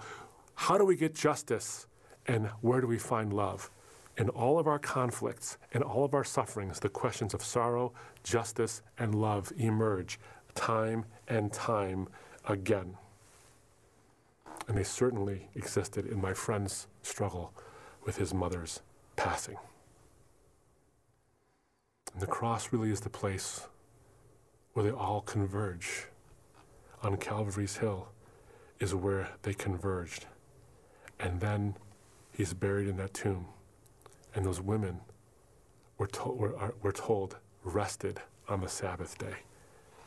how 0.55 0.77
do 0.77 0.85
we 0.85 0.95
get 0.95 1.15
justice, 1.15 1.87
and 2.27 2.47
where 2.61 2.81
do 2.81 2.87
we 2.87 2.97
find 2.97 3.33
love? 3.33 3.69
In 4.17 4.29
all 4.29 4.57
of 4.59 4.67
our 4.67 4.79
conflicts 4.79 5.57
and 5.73 5.83
all 5.83 6.05
of 6.05 6.13
our 6.13 6.23
sufferings, 6.23 6.79
the 6.79 6.89
questions 6.89 7.33
of 7.33 7.43
sorrow, 7.43 7.93
justice, 8.23 8.81
and 8.97 9.13
love 9.13 9.51
emerge 9.57 10.19
time 10.53 11.05
and 11.27 11.51
time 11.51 12.07
again. 12.47 12.95
And 14.67 14.77
they 14.77 14.83
certainly 14.83 15.49
existed 15.53 16.05
in 16.05 16.21
my 16.21 16.33
friend's 16.33 16.87
struggle 17.03 17.53
with 18.05 18.17
his 18.17 18.33
mother's 18.33 18.81
passing. 19.15 19.57
And 22.13 22.21
the 22.21 22.27
cross 22.27 22.71
really 22.71 22.91
is 22.91 23.01
the 23.01 23.09
place 23.09 23.67
where 24.73 24.85
they 24.85 24.91
all 24.91 25.21
converge 25.21 26.07
on 27.05 27.17
Calvary's 27.17 27.77
Hill 27.77 28.07
is 28.79 28.95
where 28.95 29.29
they 29.43 29.53
converged. 29.53 30.25
And 31.19 31.39
then 31.39 31.75
he's 32.31 32.55
buried 32.55 32.87
in 32.87 32.97
that 32.97 33.13
tomb. 33.13 33.45
And 34.33 34.43
those 34.43 34.59
women 34.59 35.01
were, 35.99 36.07
to- 36.07 36.31
were, 36.31 36.73
were 36.81 36.91
told, 36.91 37.37
rested 37.63 38.21
on 38.49 38.61
the 38.61 38.67
Sabbath 38.67 39.19
day. 39.19 39.35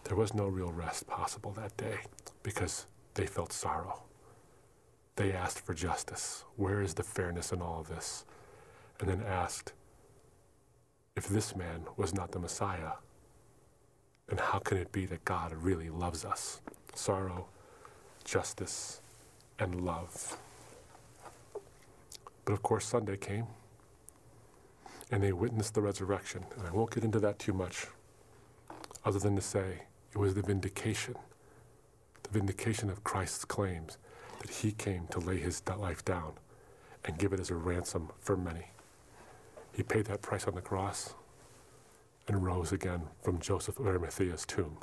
There 0.04 0.16
was 0.16 0.34
no 0.34 0.48
real 0.48 0.72
rest 0.72 1.06
possible 1.06 1.52
that 1.52 1.76
day 1.76 2.00
because 2.42 2.86
they 3.14 3.26
felt 3.26 3.52
sorrow. 3.52 4.02
They 5.14 5.32
asked 5.32 5.60
for 5.60 5.74
justice. 5.74 6.44
Where 6.56 6.82
is 6.82 6.94
the 6.94 7.04
fairness 7.04 7.52
in 7.52 7.62
all 7.62 7.80
of 7.80 7.88
this? 7.88 8.24
And 8.98 9.08
then 9.08 9.22
asked, 9.22 9.72
if 11.14 11.28
this 11.28 11.54
man 11.54 11.82
was 11.96 12.12
not 12.12 12.32
the 12.32 12.40
Messiah, 12.40 12.94
then 14.26 14.38
how 14.38 14.58
can 14.58 14.78
it 14.78 14.90
be 14.90 15.06
that 15.06 15.24
God 15.24 15.52
really 15.54 15.90
loves 15.90 16.24
us? 16.24 16.60
Sorrow, 16.98 17.46
justice, 18.24 19.00
and 19.58 19.84
love. 19.84 20.36
But 22.44 22.52
of 22.52 22.62
course, 22.62 22.84
Sunday 22.84 23.16
came, 23.16 23.46
and 25.10 25.22
they 25.22 25.32
witnessed 25.32 25.74
the 25.74 25.80
resurrection. 25.80 26.44
And 26.58 26.66
I 26.66 26.72
won't 26.72 26.90
get 26.90 27.04
into 27.04 27.20
that 27.20 27.38
too 27.38 27.52
much, 27.52 27.86
other 29.04 29.18
than 29.18 29.36
to 29.36 29.42
say 29.42 29.82
it 30.12 30.18
was 30.18 30.34
the 30.34 30.42
vindication, 30.42 31.14
the 32.24 32.30
vindication 32.30 32.90
of 32.90 33.04
Christ's 33.04 33.44
claims 33.44 33.96
that 34.40 34.50
he 34.50 34.72
came 34.72 35.06
to 35.08 35.20
lay 35.20 35.38
his 35.38 35.62
life 35.78 36.04
down 36.04 36.32
and 37.04 37.18
give 37.18 37.32
it 37.32 37.40
as 37.40 37.50
a 37.50 37.54
ransom 37.54 38.10
for 38.20 38.36
many. 38.36 38.66
He 39.72 39.82
paid 39.82 40.06
that 40.06 40.22
price 40.22 40.46
on 40.46 40.54
the 40.56 40.60
cross 40.60 41.14
and 42.26 42.44
rose 42.44 42.72
again 42.72 43.02
from 43.22 43.38
Joseph 43.38 43.78
of 43.78 43.86
Arimathea's 43.86 44.44
tomb 44.44 44.78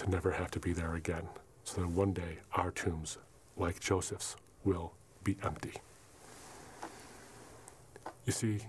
to 0.00 0.10
never 0.10 0.32
have 0.32 0.50
to 0.50 0.58
be 0.58 0.72
there 0.72 0.94
again, 0.94 1.28
so 1.62 1.82
that 1.82 1.88
one 1.88 2.12
day 2.12 2.38
our 2.54 2.70
tombs, 2.70 3.18
like 3.58 3.80
Joseph's, 3.80 4.34
will 4.64 4.94
be 5.24 5.36
empty. 5.42 5.74
You 8.24 8.32
see, 8.32 8.60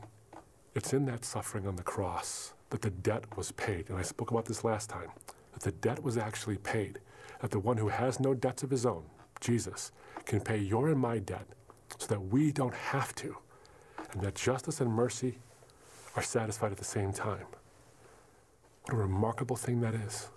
it's 0.76 0.92
in 0.92 1.06
that 1.06 1.24
suffering 1.24 1.68
on 1.68 1.78
the 1.78 1.84
cross 1.84 2.54
that 2.70 2.82
the 2.82 2.90
debt 2.90 3.24
was 3.38 3.52
paid. 3.54 3.90
And 3.90 3.98
I 3.98 4.02
spoke 4.02 4.32
about 4.32 4.46
this 4.46 4.66
last 4.66 4.90
time 4.90 5.10
that 5.54 5.64
the 5.64 5.72
debt 5.72 6.04
was 6.04 6.18
actually 6.18 6.58
paid. 6.58 7.00
That 7.40 7.52
the 7.52 7.60
one 7.60 7.78
who 7.78 7.88
has 7.88 8.20
no 8.20 8.34
debts 8.34 8.64
of 8.64 8.70
his 8.70 8.86
own, 8.86 9.04
Jesus, 9.40 9.92
can 10.26 10.42
pay 10.42 10.58
your 10.58 10.90
and 10.90 11.00
my 11.00 11.20
debt 11.20 11.48
so 11.98 12.08
that 12.08 12.20
we 12.20 12.52
don't 12.52 12.76
have 12.76 13.16
to. 13.16 13.38
And 14.12 14.22
that 14.22 14.36
justice 14.36 14.82
and 14.82 14.92
mercy 14.92 15.40
are 16.16 16.24
satisfied 16.24 16.74
at 16.74 16.78
the 16.78 16.84
same 16.84 17.14
time. 17.14 17.46
What 18.84 18.94
a 18.96 18.98
remarkable 18.98 19.56
thing 19.56 19.80
that 19.82 19.94
is 19.94 20.30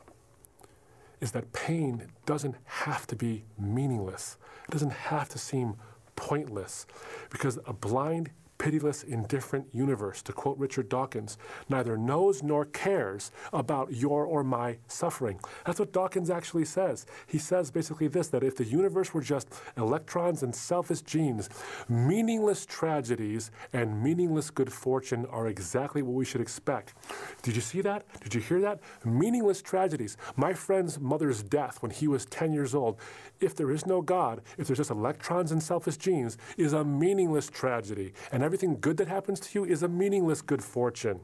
is 1.25 1.33
that 1.33 1.51
pain 1.55 2.07
doesn't 2.27 2.55
have 2.65 3.07
to 3.07 3.17
be 3.17 3.45
meaningless. 3.59 4.37
It 4.69 4.71
doesn't 4.71 4.93
have 4.93 5.31
to 5.31 5.39
seem 5.39 5.77
pointless 6.17 6.87
because 7.31 7.59
a 7.65 7.73
blind 7.73 8.31
pitiless, 8.65 9.03
indifferent 9.03 9.67
universe, 9.75 10.23
to 10.23 10.33
quote 10.33 10.57
Richard 10.57 10.89
Dawkins, 10.89 11.37
neither 11.69 11.99
knows 11.99 12.43
nor 12.43 12.65
cares 12.65 13.31
about 13.53 13.93
your 13.93 14.25
or 14.25 14.43
my 14.43 14.79
suffering. 14.87 15.39
That's 15.67 15.79
what 15.79 15.93
Dawkins 15.93 16.31
actually 16.31 16.65
says. 16.65 17.05
He 17.27 17.37
says 17.37 17.71
basically 17.71 18.09
this 18.09 18.29
that 18.29 18.43
if 18.43 18.57
the 18.57 18.65
universe 18.65 19.13
were 19.13 19.21
just 19.21 19.53
electrons 19.77 20.43
and 20.43 20.57
selfish 20.57 21.03
genes, 21.03 21.51
meaningless 21.91 22.65
tragedies 22.65 23.51
and 23.75 24.03
meaningless 24.03 24.49
good 24.49 24.73
fortune 24.73 25.27
are 25.27 25.47
exactly 25.47 26.01
what 26.01 26.15
we 26.15 26.25
should 26.25 26.41
expect. 26.41 26.95
Did 27.43 27.57
you 27.57 27.61
see 27.61 27.83
that? 27.83 28.07
Did 28.23 28.35
you 28.35 28.41
hear 28.41 28.63
that? 28.63 28.81
Meaningless 29.05 29.61
tragedies. 29.61 30.17
My 30.37 30.55
friend's 30.55 30.99
mother's 30.99 31.43
death 31.43 31.83
when 31.83 31.91
he 31.91 32.09
was 32.09 32.25
10 32.25 32.55
years 32.55 32.75
old, 32.75 32.99
if 33.41 33.55
there 33.55 33.71
is 33.71 33.85
no 33.85 34.01
God, 34.01 34.41
if 34.57 34.67
there's 34.67 34.79
just 34.79 34.91
electrons 34.91 35.53
and 35.53 35.63
selfish 35.63 35.99
genes, 35.99 36.39
is 36.57 36.73
a 36.73 36.83
meaningless 36.83 37.51
tragedy. 37.51 38.15
And 38.33 38.43
everything 38.55 38.79
good 38.81 38.99
that 38.99 39.09
happens 39.09 39.41
to 39.41 39.59
you 39.59 39.65
is 39.65 39.83
a 39.83 39.89
meaningless 39.89 40.41
good 40.41 40.63
fortune. 40.63 41.19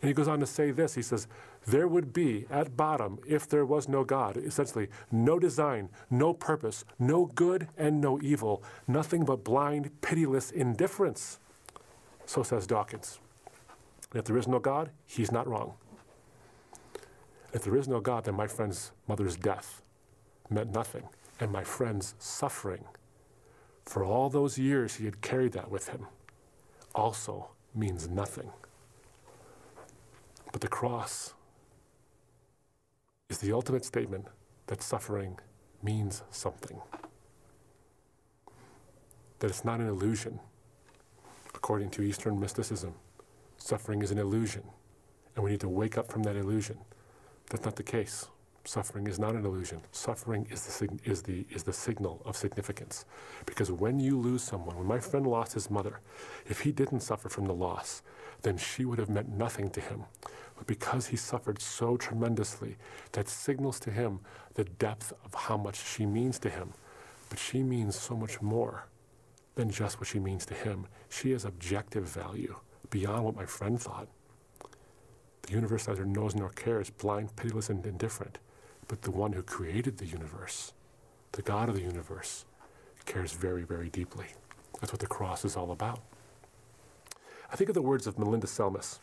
And 0.00 0.08
he 0.08 0.14
goes 0.14 0.28
on 0.28 0.38
to 0.38 0.46
say 0.46 0.70
this 0.70 0.94
he 0.94 1.02
says, 1.02 1.26
There 1.66 1.88
would 1.88 2.12
be, 2.12 2.46
at 2.48 2.76
bottom, 2.76 3.18
if 3.26 3.48
there 3.48 3.66
was 3.66 3.88
no 3.88 4.04
God, 4.04 4.36
essentially, 4.36 4.86
no 5.10 5.40
design, 5.40 5.88
no 6.10 6.32
purpose, 6.32 6.84
no 6.96 7.26
good 7.26 7.66
and 7.76 8.00
no 8.00 8.20
evil, 8.22 8.62
nothing 8.86 9.24
but 9.24 9.42
blind, 9.42 10.00
pitiless 10.00 10.52
indifference. 10.52 11.40
So 12.24 12.44
says 12.44 12.68
Dawkins. 12.68 13.18
If 14.14 14.24
there 14.24 14.38
is 14.38 14.46
no 14.46 14.60
God, 14.60 14.90
he's 15.04 15.32
not 15.32 15.48
wrong. 15.48 15.72
If 17.52 17.64
there 17.64 17.76
is 17.76 17.88
no 17.88 17.98
God, 17.98 18.26
then 18.26 18.36
my 18.36 18.46
friend's 18.46 18.92
mother's 19.08 19.34
death 19.34 19.82
meant 20.48 20.72
nothing, 20.72 21.08
and 21.40 21.50
my 21.50 21.64
friend's 21.64 22.14
suffering 22.20 22.84
for 23.84 24.04
all 24.04 24.28
those 24.28 24.58
years 24.58 24.96
he 24.96 25.04
had 25.04 25.20
carried 25.20 25.52
that 25.52 25.70
with 25.70 25.88
him 25.88 26.06
also 26.94 27.50
means 27.74 28.08
nothing. 28.08 28.50
But 30.52 30.60
the 30.60 30.68
cross 30.68 31.34
is 33.30 33.38
the 33.38 33.52
ultimate 33.52 33.84
statement 33.84 34.26
that 34.66 34.82
suffering 34.82 35.38
means 35.82 36.22
something. 36.30 36.80
That 39.38 39.50
it's 39.50 39.64
not 39.64 39.80
an 39.80 39.88
illusion. 39.88 40.38
According 41.54 41.90
to 41.90 42.02
Eastern 42.02 42.38
mysticism, 42.38 42.94
suffering 43.56 44.02
is 44.02 44.10
an 44.10 44.18
illusion, 44.18 44.62
and 45.34 45.44
we 45.44 45.50
need 45.50 45.60
to 45.60 45.68
wake 45.68 45.96
up 45.96 46.10
from 46.10 46.22
that 46.24 46.36
illusion. 46.36 46.78
That's 47.50 47.64
not 47.64 47.76
the 47.76 47.82
case. 47.82 48.28
Suffering 48.64 49.08
is 49.08 49.18
not 49.18 49.34
an 49.34 49.44
illusion. 49.44 49.80
Suffering 49.90 50.46
is 50.50 50.64
the, 50.78 50.88
is, 51.04 51.22
the, 51.22 51.44
is 51.50 51.64
the 51.64 51.72
signal 51.72 52.22
of 52.24 52.36
significance. 52.36 53.04
Because 53.44 53.72
when 53.72 53.98
you 53.98 54.16
lose 54.16 54.42
someone, 54.42 54.76
when 54.76 54.86
my 54.86 55.00
friend 55.00 55.26
lost 55.26 55.54
his 55.54 55.68
mother, 55.68 56.00
if 56.46 56.60
he 56.60 56.70
didn't 56.70 57.00
suffer 57.00 57.28
from 57.28 57.46
the 57.46 57.54
loss, 57.54 58.02
then 58.42 58.56
she 58.56 58.84
would 58.84 58.98
have 59.00 59.08
meant 59.08 59.28
nothing 59.28 59.68
to 59.70 59.80
him. 59.80 60.04
But 60.56 60.68
because 60.68 61.08
he 61.08 61.16
suffered 61.16 61.60
so 61.60 61.96
tremendously, 61.96 62.76
that 63.12 63.28
signals 63.28 63.80
to 63.80 63.90
him 63.90 64.20
the 64.54 64.64
depth 64.64 65.12
of 65.24 65.34
how 65.34 65.56
much 65.56 65.84
she 65.84 66.06
means 66.06 66.38
to 66.40 66.48
him. 66.48 66.72
But 67.30 67.40
she 67.40 67.62
means 67.64 67.96
so 67.96 68.16
much 68.16 68.40
more 68.40 68.86
than 69.56 69.70
just 69.70 69.98
what 69.98 70.08
she 70.08 70.20
means 70.20 70.46
to 70.46 70.54
him. 70.54 70.86
She 71.08 71.32
has 71.32 71.44
objective 71.44 72.04
value 72.04 72.56
beyond 72.90 73.24
what 73.24 73.36
my 73.36 73.46
friend 73.46 73.80
thought. 73.80 74.06
The 75.42 75.52
universe 75.52 75.88
neither 75.88 76.04
knows 76.04 76.36
nor 76.36 76.50
cares, 76.50 76.90
blind, 76.90 77.34
pitiless, 77.34 77.68
and 77.68 77.84
indifferent. 77.84 78.38
But 78.92 79.00
the 79.00 79.10
one 79.10 79.32
who 79.32 79.42
created 79.42 79.96
the 79.96 80.04
universe, 80.04 80.74
the 81.32 81.40
God 81.40 81.70
of 81.70 81.76
the 81.76 81.80
universe, 81.80 82.44
cares 83.06 83.32
very, 83.32 83.62
very 83.62 83.88
deeply. 83.88 84.26
That's 84.82 84.92
what 84.92 85.00
the 85.00 85.06
cross 85.06 85.46
is 85.46 85.56
all 85.56 85.70
about. 85.70 86.00
I 87.50 87.56
think 87.56 87.70
of 87.70 87.74
the 87.74 87.80
words 87.80 88.06
of 88.06 88.18
Melinda 88.18 88.46
Selmys. 88.46 88.98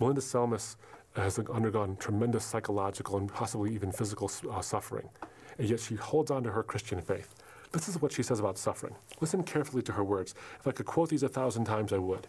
Melinda 0.00 0.22
Selmys 0.22 0.76
has 1.16 1.38
undergone 1.38 1.96
tremendous 1.96 2.46
psychological 2.46 3.18
and 3.18 3.30
possibly 3.30 3.74
even 3.74 3.92
physical 3.92 4.30
uh, 4.50 4.62
suffering, 4.62 5.10
and 5.58 5.68
yet 5.68 5.80
she 5.80 5.96
holds 5.96 6.30
on 6.30 6.42
to 6.44 6.52
her 6.52 6.62
Christian 6.62 7.02
faith. 7.02 7.34
This 7.72 7.90
is 7.90 8.00
what 8.00 8.12
she 8.12 8.22
says 8.22 8.40
about 8.40 8.56
suffering. 8.56 8.94
Listen 9.20 9.42
carefully 9.42 9.82
to 9.82 9.92
her 9.92 10.04
words. 10.04 10.34
If 10.58 10.66
I 10.66 10.72
could 10.72 10.86
quote 10.86 11.10
these 11.10 11.22
a 11.22 11.28
thousand 11.28 11.66
times, 11.66 11.92
I 11.92 11.98
would. 11.98 12.26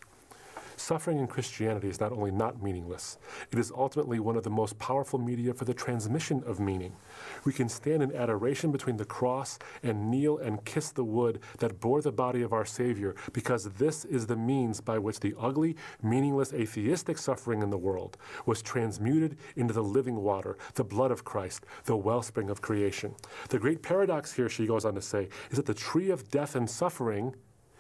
Suffering 0.88 1.20
in 1.20 1.28
Christianity 1.28 1.90
is 1.90 2.00
not 2.00 2.14
only 2.14 2.32
not 2.32 2.64
meaningless, 2.64 3.18
it 3.52 3.60
is 3.60 3.74
ultimately 3.76 4.22
one 4.22 4.38
of 4.38 4.46
the 4.46 4.50
most 4.50 4.80
powerful 4.80 5.20
media 5.20 5.54
for 5.54 5.66
the 5.66 5.74
transmission 5.74 6.42
of 6.48 6.62
meaning. 6.62 6.96
We 7.44 7.52
can 7.52 7.68
stand 7.68 8.02
in 8.02 8.16
adoration 8.16 8.72
between 8.72 8.96
the 8.96 9.04
cross 9.04 9.60
and 9.84 10.10
kneel 10.10 10.38
and 10.38 10.64
kiss 10.64 10.92
the 10.92 11.04
wood 11.04 11.42
that 11.58 11.82
bore 11.82 12.02
the 12.02 12.14
body 12.14 12.42
of 12.42 12.54
our 12.54 12.64
Savior, 12.64 13.16
because 13.34 13.66
this 13.66 14.06
is 14.06 14.28
the 14.28 14.38
means 14.38 14.80
by 14.80 14.98
which 14.98 15.20
the 15.20 15.36
ugly, 15.38 15.76
meaningless, 16.02 16.54
atheistic 16.54 17.18
suffering 17.18 17.62
in 17.62 17.70
the 17.70 17.78
world 17.78 18.16
was 18.46 18.62
transmuted 18.62 19.38
into 19.58 19.74
the 19.74 19.84
living 19.84 20.16
water, 20.16 20.58
the 20.76 20.86
blood 20.86 21.12
of 21.12 21.26
Christ, 21.26 21.66
the 21.84 21.98
wellspring 21.98 22.50
of 22.50 22.62
creation. 22.62 23.14
The 23.50 23.60
great 23.60 23.84
paradox 23.84 24.32
here, 24.32 24.48
she 24.48 24.66
goes 24.66 24.86
on 24.86 24.96
to 24.96 25.02
say, 25.02 25.28
is 25.52 25.58
that 25.58 25.66
the 25.66 25.74
tree 25.74 26.12
of 26.12 26.32
death 26.32 26.56
and 26.56 26.70
suffering 26.70 27.36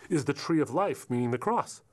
is 0.10 0.26
the 0.26 0.34
tree 0.34 0.60
of 0.60 0.72
life, 0.72 1.10
meaning 1.10 1.32
the 1.32 1.38
cross. 1.38 1.84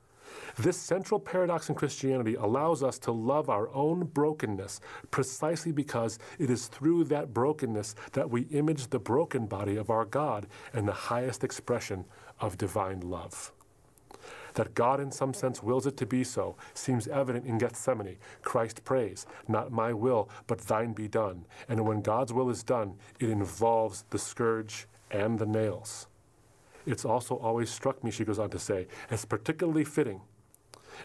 This 0.58 0.76
central 0.76 1.20
paradox 1.20 1.68
in 1.68 1.74
Christianity 1.74 2.34
allows 2.34 2.82
us 2.82 2.98
to 3.00 3.12
love 3.12 3.48
our 3.48 3.68
own 3.74 4.04
brokenness 4.04 4.80
precisely 5.10 5.72
because 5.72 6.18
it 6.38 6.50
is 6.50 6.66
through 6.66 7.04
that 7.04 7.34
brokenness 7.34 7.94
that 8.12 8.30
we 8.30 8.42
image 8.42 8.88
the 8.88 8.98
broken 8.98 9.46
body 9.46 9.76
of 9.76 9.90
our 9.90 10.04
God 10.04 10.46
and 10.72 10.86
the 10.86 10.92
highest 10.92 11.44
expression 11.44 12.04
of 12.40 12.58
divine 12.58 13.00
love. 13.00 13.52
That 14.54 14.74
God, 14.74 15.00
in 15.00 15.10
some 15.10 15.34
sense, 15.34 15.62
wills 15.62 15.86
it 15.86 15.96
to 15.96 16.06
be 16.06 16.22
so 16.22 16.56
seems 16.74 17.08
evident 17.08 17.44
in 17.44 17.58
Gethsemane. 17.58 18.16
Christ 18.42 18.84
prays, 18.84 19.26
Not 19.48 19.72
my 19.72 19.92
will, 19.92 20.28
but 20.46 20.60
thine 20.60 20.92
be 20.92 21.08
done. 21.08 21.44
And 21.68 21.86
when 21.86 22.02
God's 22.02 22.32
will 22.32 22.50
is 22.50 22.62
done, 22.62 22.94
it 23.18 23.30
involves 23.30 24.04
the 24.10 24.18
scourge 24.18 24.86
and 25.10 25.38
the 25.38 25.46
nails. 25.46 26.06
It's 26.86 27.04
also 27.04 27.36
always 27.36 27.70
struck 27.70 28.02
me, 28.04 28.10
she 28.10 28.24
goes 28.24 28.38
on 28.38 28.50
to 28.50 28.58
say, 28.58 28.86
as 29.10 29.24
particularly 29.24 29.84
fitting 29.84 30.20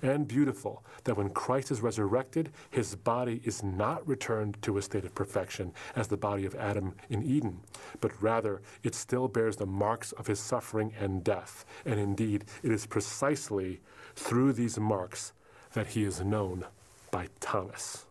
and 0.01 0.27
beautiful 0.27 0.83
that 1.03 1.17
when 1.17 1.29
Christ 1.29 1.71
is 1.71 1.81
resurrected, 1.81 2.51
his 2.69 2.95
body 2.95 3.41
is 3.43 3.63
not 3.63 4.07
returned 4.07 4.61
to 4.61 4.77
a 4.77 4.81
state 4.81 5.05
of 5.05 5.15
perfection 5.15 5.73
as 5.95 6.07
the 6.07 6.17
body 6.17 6.45
of 6.45 6.55
Adam 6.55 6.95
in 7.09 7.23
Eden, 7.23 7.61
but 7.99 8.21
rather 8.21 8.61
it 8.83 8.95
still 8.95 9.27
bears 9.27 9.57
the 9.57 9.65
marks 9.65 10.11
of 10.13 10.27
his 10.27 10.39
suffering 10.39 10.93
and 10.99 11.23
death. 11.23 11.65
And 11.85 11.99
indeed, 11.99 12.45
it 12.63 12.71
is 12.71 12.85
precisely 12.85 13.81
through 14.15 14.53
these 14.53 14.79
marks 14.79 15.33
that 15.73 15.87
he 15.87 16.03
is 16.03 16.21
known 16.21 16.65
by 17.11 17.27
Thomas. 17.39 18.05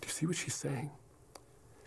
Do 0.00 0.06
you 0.06 0.12
see 0.12 0.26
what 0.26 0.36
she's 0.36 0.54
saying? 0.54 0.90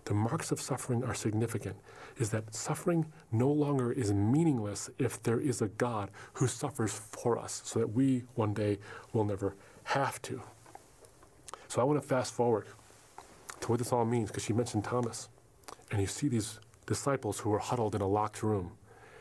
The 0.05 0.13
marks 0.13 0.51
of 0.51 0.59
suffering 0.59 1.03
are 1.03 1.13
significant 1.13 1.75
is 2.19 2.29
that 2.29 2.53
suffering 2.53 3.07
no 3.31 3.49
longer 3.49 3.91
is 3.91 4.13
meaningless 4.13 4.89
if 4.99 5.23
there 5.23 5.39
is 5.39 5.61
a 5.61 5.69
God 5.69 6.11
who 6.33 6.47
suffers 6.47 6.91
for 6.93 7.39
us 7.39 7.61
so 7.65 7.79
that 7.79 7.93
we 7.93 8.25
one 8.35 8.53
day 8.53 8.77
will 9.13 9.23
never 9.23 9.55
have 9.85 10.21
to. 10.23 10.41
So 11.69 11.81
I 11.81 11.85
want 11.85 11.99
to 12.01 12.07
fast 12.07 12.33
forward 12.33 12.67
to 13.61 13.67
what 13.69 13.79
this 13.79 13.93
all 13.93 14.05
means 14.05 14.29
because 14.29 14.43
she 14.43 14.53
mentioned 14.53 14.83
Thomas. 14.83 15.29
And 15.91 16.01
you 16.01 16.07
see 16.07 16.27
these 16.27 16.59
disciples 16.85 17.39
who 17.39 17.53
are 17.53 17.59
huddled 17.59 17.95
in 17.95 18.01
a 18.01 18.07
locked 18.07 18.43
room. 18.43 18.73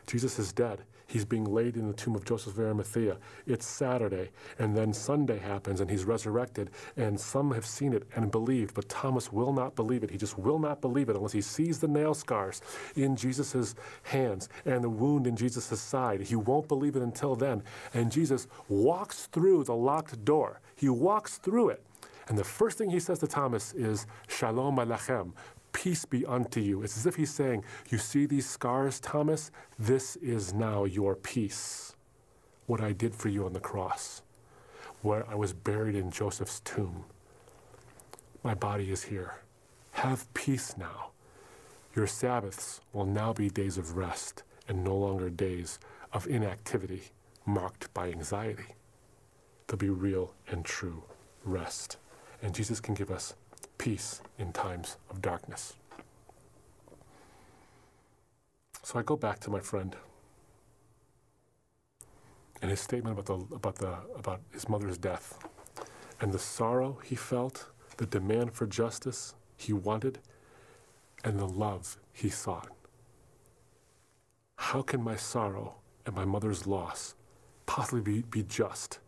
Jesus 0.07 0.39
is 0.39 0.53
dead. 0.53 0.83
He's 1.09 1.25
being 1.25 1.47
laid 1.47 1.77
in 1.77 1.89
the 1.89 1.95
tomb 1.95 2.15
of 2.15 2.27
Joseph 2.27 2.53
of 2.53 2.61
Arimathea. 2.61 3.17
It's 3.47 3.67
Saturday, 3.67 4.29
and 4.59 4.77
then 4.77 4.93
Sunday 4.93 5.39
happens, 5.39 5.81
and 5.81 5.91
he's 5.91 6.05
resurrected. 6.05 6.71
And 6.99 7.19
some 7.19 7.51
have 7.53 7.65
seen 7.65 7.95
it 7.95 8.05
and 8.15 8.31
believed, 8.31 8.75
but 8.75 8.91
Thomas 8.91 9.33
will 9.33 9.55
not 9.55 9.75
believe 9.75 10.05
it. 10.05 10.11
He 10.11 10.19
just 10.19 10.39
will 10.39 10.59
not 10.59 10.83
believe 10.83 11.09
it 11.09 11.17
unless 11.17 11.33
he 11.33 11.41
sees 11.41 11.79
the 11.79 11.89
nail 11.89 12.13
scars 12.13 12.61
in 12.95 13.17
Jesus' 13.17 13.75
hands 14.03 14.51
and 14.67 14.85
the 14.85 14.91
wound 14.91 15.27
in 15.27 15.35
Jesus' 15.35 15.81
side. 15.81 16.21
He 16.21 16.37
won't 16.37 16.69
believe 16.69 16.95
it 16.95 17.03
until 17.03 17.35
then. 17.35 17.63
And 17.95 18.13
Jesus 18.13 18.47
walks 18.69 19.29
through 19.33 19.65
the 19.65 19.75
locked 19.75 20.23
door, 20.27 20.61
he 20.77 20.91
walks 20.91 21.39
through 21.39 21.71
it. 21.71 21.83
And 22.29 22.37
the 22.37 22.45
first 22.45 22.77
thing 22.77 22.91
he 22.91 23.01
says 23.01 23.19
to 23.21 23.27
Thomas 23.27 23.73
is, 23.73 24.07
Shalom 24.29 24.77
Alechem, 24.77 25.33
Peace 25.73 26.05
be 26.05 26.25
unto 26.27 26.61
you. 26.61 26.83
It's 26.83 26.97
as 26.97 27.07
if 27.07 27.17
he's 27.17 27.33
saying, 27.33 27.65
You 27.89 27.99
see 27.99 28.27
these 28.27 28.49
scars, 28.49 29.01
Thomas? 29.01 29.51
This 29.79 30.17
is 30.17 30.53
now 30.53 30.85
your 30.85 31.15
peace. 31.15 31.95
What 32.67 32.81
I 32.81 32.93
did 32.93 33.15
for 33.15 33.29
you 33.29 33.47
on 33.47 33.53
the 33.53 33.61
cross, 33.61 34.23
where 35.03 35.29
I 35.29 35.35
was 35.35 35.53
buried 35.53 35.95
in 35.95 36.11
Joseph's 36.11 36.61
tomb. 36.61 37.05
My 38.43 38.55
body 38.55 38.91
is 38.91 39.05
here. 39.05 39.37
Have 39.93 40.33
peace 40.35 40.77
now. 40.77 41.11
Your 41.95 42.07
Sabbaths 42.07 42.81
will 42.93 43.07
now 43.07 43.33
be 43.33 43.49
days 43.49 43.79
of 43.79 43.97
rest 43.97 44.43
and 44.69 44.85
no 44.85 44.97
longer 44.97 45.31
days 45.31 45.79
of 46.13 46.27
inactivity 46.27 47.03
marked 47.47 47.93
by 47.95 48.11
anxiety. 48.11 48.75
They'll 49.67 49.79
be 49.79 49.91
real 49.91 50.35
and 50.49 50.65
true 50.65 51.03
rest. 51.45 51.97
And 52.43 52.55
Jesus 52.55 52.81
can 52.81 52.95
give 52.95 53.11
us 53.11 53.35
peace 53.79 54.21
in 54.39 54.53
times 54.53 54.97
of 55.11 55.23
darkness. 55.23 55.75
So 58.83 58.99
I 58.99 59.03
go 59.03 59.17
back 59.17 59.41
to 59.41 59.51
my 59.51 59.61
friend 59.61 59.97
and 62.61 62.71
his 62.71 62.81
statement 62.81 63.19
about 63.19 63.49
the 63.49 63.55
about 63.55 63.77
the 63.77 63.95
about 64.17 64.41
his 64.53 64.69
mother's 64.69 64.99
death 64.99 65.39
and 66.21 66.33
the 66.33 66.39
sorrow 66.39 66.99
he 67.05 67.15
felt, 67.15 67.67
the 67.97 68.07
demand 68.07 68.53
for 68.53 68.67
justice 68.67 69.35
he 69.57 69.73
wanted, 69.73 70.19
and 71.23 71.39
the 71.39 71.47
love 71.47 71.97
he 72.13 72.29
sought. 72.29 72.71
How 74.57 74.83
can 74.83 75.03
my 75.03 75.17
sorrow 75.17 75.77
and 76.05 76.15
my 76.15 76.25
mother's 76.25 76.67
loss 76.67 77.15
possibly 77.67 78.01
be, 78.01 78.23
be 78.23 78.43
just 78.43 78.99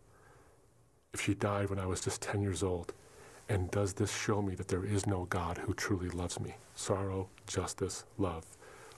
if 1.13 1.21
she 1.21 1.33
died 1.33 1.69
when 1.69 1.79
I 1.79 1.85
was 1.85 1.99
just 1.99 2.21
10 2.21 2.41
years 2.41 2.63
old 2.63 2.93
and 3.51 3.69
does 3.69 3.91
this 3.91 4.15
show 4.15 4.41
me 4.41 4.55
that 4.55 4.69
there 4.69 4.85
is 4.85 5.05
no 5.05 5.25
God 5.25 5.57
who 5.57 5.73
truly 5.73 6.07
loves 6.07 6.39
me? 6.39 6.55
Sorrow, 6.73 7.27
justice, 7.47 8.05
love. 8.17 8.45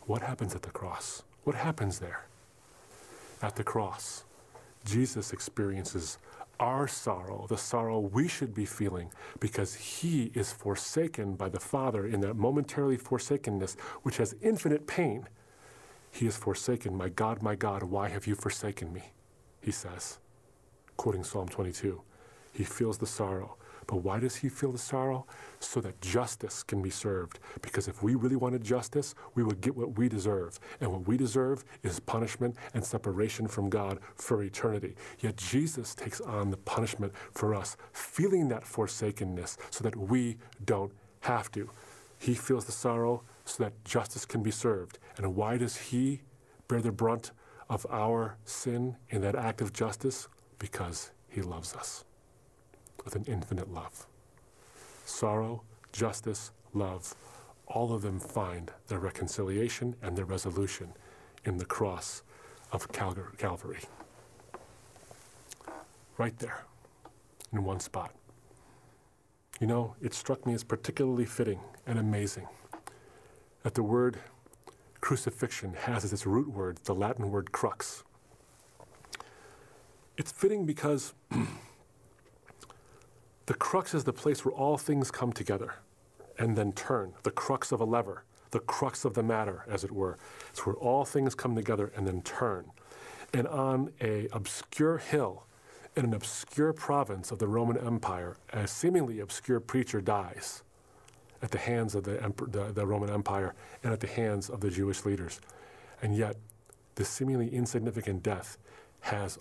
What 0.06 0.22
happens 0.22 0.54
at 0.54 0.62
the 0.62 0.70
cross? 0.70 1.24
What 1.44 1.56
happens 1.56 1.98
there? 1.98 2.26
At 3.42 3.56
the 3.56 3.64
cross, 3.64 4.26
Jesus 4.86 5.34
experiences 5.34 6.20
our 6.60 6.88
sorrow, 6.88 7.48
the 7.50 7.58
sorrow 7.58 8.00
we 8.00 8.28
should 8.28 8.54
be 8.54 8.66
feeling, 8.66 9.10
because 9.40 9.74
he 9.74 10.32
is 10.36 10.54
forsaken 10.54 11.34
by 11.34 11.50
the 11.50 11.60
Father 11.60 12.06
in 12.06 12.22
that 12.22 12.36
momentarily 12.36 12.98
forsakenness, 12.98 13.76
which 14.04 14.18
has 14.18 14.36
infinite 14.44 14.86
pain. 14.86 15.28
He 16.12 16.28
is 16.28 16.38
forsaken. 16.38 16.96
My 16.96 17.10
God, 17.10 17.42
my 17.42 17.56
God, 17.56 17.82
why 17.82 18.10
have 18.10 18.28
you 18.28 18.36
forsaken 18.36 18.94
me? 18.94 19.02
He 19.62 19.72
says, 19.72 20.20
quoting 20.96 21.24
Psalm 21.24 21.48
22. 21.48 22.00
He 22.54 22.64
feels 22.64 23.00
the 23.00 23.08
sorrow. 23.08 23.56
But 23.88 23.98
why 23.98 24.20
does 24.20 24.36
he 24.38 24.50
feel 24.50 24.72
the 24.72 24.78
sorrow? 24.78 25.26
So 25.60 25.82
that 25.82 26.02
justice 26.02 26.64
can 26.64 26.82
be 26.82 26.90
served. 26.90 27.40
Because 27.62 27.88
if 27.88 28.04
we 28.04 28.16
really 28.16 28.36
wanted 28.36 28.64
justice, 28.64 29.16
we 29.36 29.44
would 29.44 29.62
get 29.62 29.76
what 29.76 29.98
we 29.98 30.10
deserve. 30.10 30.60
And 30.80 30.92
what 30.92 31.08
we 31.08 31.18
deserve 31.18 31.64
is 31.84 32.00
punishment 32.00 32.56
and 32.74 32.84
separation 32.84 33.48
from 33.48 33.70
God 33.70 34.00
for 34.16 34.44
eternity. 34.44 34.96
Yet 35.20 35.38
Jesus 35.38 35.96
takes 35.96 36.22
on 36.22 36.52
the 36.52 36.58
punishment 36.58 37.14
for 37.32 37.54
us, 37.54 37.78
feeling 37.92 38.48
that 38.50 38.66
forsakenness 38.66 39.58
so 39.70 39.84
that 39.84 39.96
we 39.96 40.38
don't 40.66 40.92
have 41.22 41.52
to. 41.52 41.70
He 42.20 42.34
feels 42.34 42.66
the 42.66 42.72
sorrow 42.72 43.24
so 43.46 43.64
that 43.64 43.84
justice 43.84 44.26
can 44.26 44.44
be 44.44 44.52
served. 44.52 45.00
And 45.18 45.36
why 45.36 45.58
does 45.58 45.76
he 45.76 46.22
bear 46.68 46.82
the 46.82 46.92
brunt 46.92 47.32
of 47.70 47.86
our 47.90 48.38
sin 48.46 48.98
in 49.10 49.22
that 49.22 49.36
act 49.36 49.62
of 49.62 49.74
justice? 49.74 50.28
Because 50.60 51.12
he 51.28 51.42
loves 51.42 51.74
us 51.76 52.06
with 53.04 53.16
an 53.16 53.26
infinite 53.28 53.72
love. 53.72 54.06
Sorrow, 55.06 55.64
justice, 55.92 56.52
love, 56.74 57.16
all 57.68 57.94
of 57.94 58.02
them 58.02 58.20
find 58.20 58.72
their 58.88 59.00
reconciliation 59.00 59.96
and 60.02 60.18
their 60.18 60.26
resolution 60.26 60.94
in 61.46 61.58
the 61.58 61.66
cross 61.66 62.24
of 62.72 62.92
Calvary. 62.92 63.82
Right 66.18 66.38
there, 66.40 66.64
in 67.52 67.64
one 67.64 67.80
spot. 67.80 68.14
You 69.60 69.68
know, 69.68 69.96
it 70.02 70.14
struck 70.14 70.46
me 70.46 70.54
as 70.54 70.64
particularly 70.64 71.26
fitting 71.26 71.60
and 71.86 72.00
amazing 72.00 72.48
that 73.64 73.76
the 73.76 73.84
word 73.84 74.18
crucifixion 75.00 75.74
has 75.74 76.04
as 76.04 76.14
its 76.14 76.26
root 76.26 76.50
word 76.50 76.78
the 76.86 76.96
Latin 76.96 77.32
word 77.32 77.52
crux. 77.52 78.04
It's 80.18 80.32
fitting 80.32 80.66
because 80.66 81.14
The 83.46 83.54
crux 83.54 83.94
is 83.94 84.06
the 84.06 84.14
place 84.14 84.46
where 84.46 84.54
all 84.54 84.78
things 84.78 85.12
come 85.12 85.34
together 85.34 85.76
and 86.40 86.56
then 86.56 86.72
turn, 86.72 87.14
the 87.24 87.32
crux 87.32 87.72
of 87.72 87.82
a 87.82 87.86
lever, 87.86 88.24
the 88.52 88.60
crux 88.60 89.04
of 89.04 89.14
the 89.14 89.24
matter, 89.24 89.66
as 89.68 89.84
it 89.84 89.92
were. 89.92 90.18
It's 90.50 90.66
where 90.66 90.76
all 90.76 91.06
things 91.06 91.36
come 91.36 91.56
together 91.56 91.92
and 91.96 92.08
then 92.08 92.22
turn. 92.22 92.72
And 93.34 93.48
on 93.48 93.92
a 94.00 94.28
obscure 94.32 94.98
hill 94.98 95.46
in 95.96 96.06
an 96.06 96.14
obscure 96.14 96.74
province 96.74 97.32
of 97.32 97.40
the 97.40 97.48
Roman 97.48 97.78
Empire, 97.78 98.38
a 98.52 98.68
seemingly 98.68 99.20
obscure 99.20 99.60
preacher 99.60 100.02
dies 100.02 100.64
at 101.42 101.52
the 101.52 101.58
hands 101.58 101.94
of 101.94 102.04
the, 102.04 102.34
the, 102.50 102.72
the 102.72 102.86
Roman 102.86 103.10
Empire 103.10 103.54
and 103.84 103.92
at 103.94 104.00
the 104.00 104.08
hands 104.08 104.50
of 104.50 104.62
the 104.62 104.70
Jewish 104.70 105.06
leaders. 105.06 105.40
And 106.02 106.16
yet, 106.16 106.38
this 106.96 107.10
seemingly 107.10 107.54
insignificant 107.54 108.24
death 108.24 108.58
has 109.02 109.38